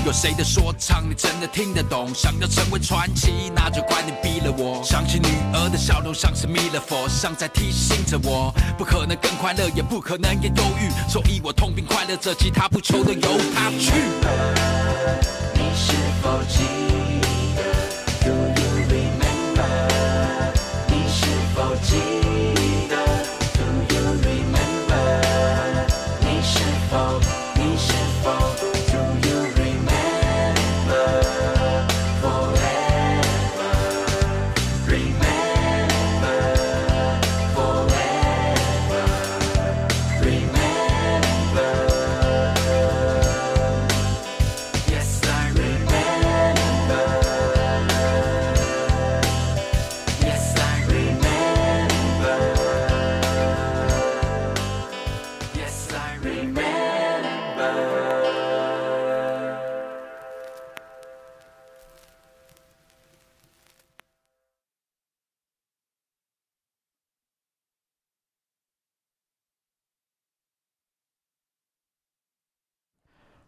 [0.06, 2.14] 有谁的说唱你真的听得懂？
[2.14, 4.84] 想要成为传奇，那就怪你逼了我。
[4.84, 13.22] 想起女儿的笑容，像是弥勒佛，像在提醒着我，不可能更快乐，也不可能也忧郁，所以我痛并快乐着，其他不求的由
[13.56, 13.94] 他去。
[15.54, 16.66] 你是否记
[17.56, 17.64] 得
[18.26, 19.64] ？Do you remember？
[20.88, 21.26] 你是
[21.56, 21.96] 否记
[22.56, 22.63] 得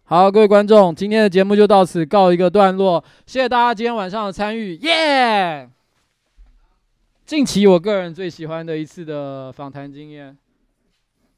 [0.07, 5.67] 好，各位观众，今天的节目就到此告一个段落，谢谢大家今天晚上的参与，耶！
[7.25, 10.37] 近期我个人最喜欢的一次的访谈经验，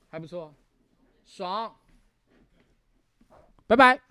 [0.10, 0.54] 还不错，
[1.26, 1.74] 爽，
[3.68, 4.07] 拜拜。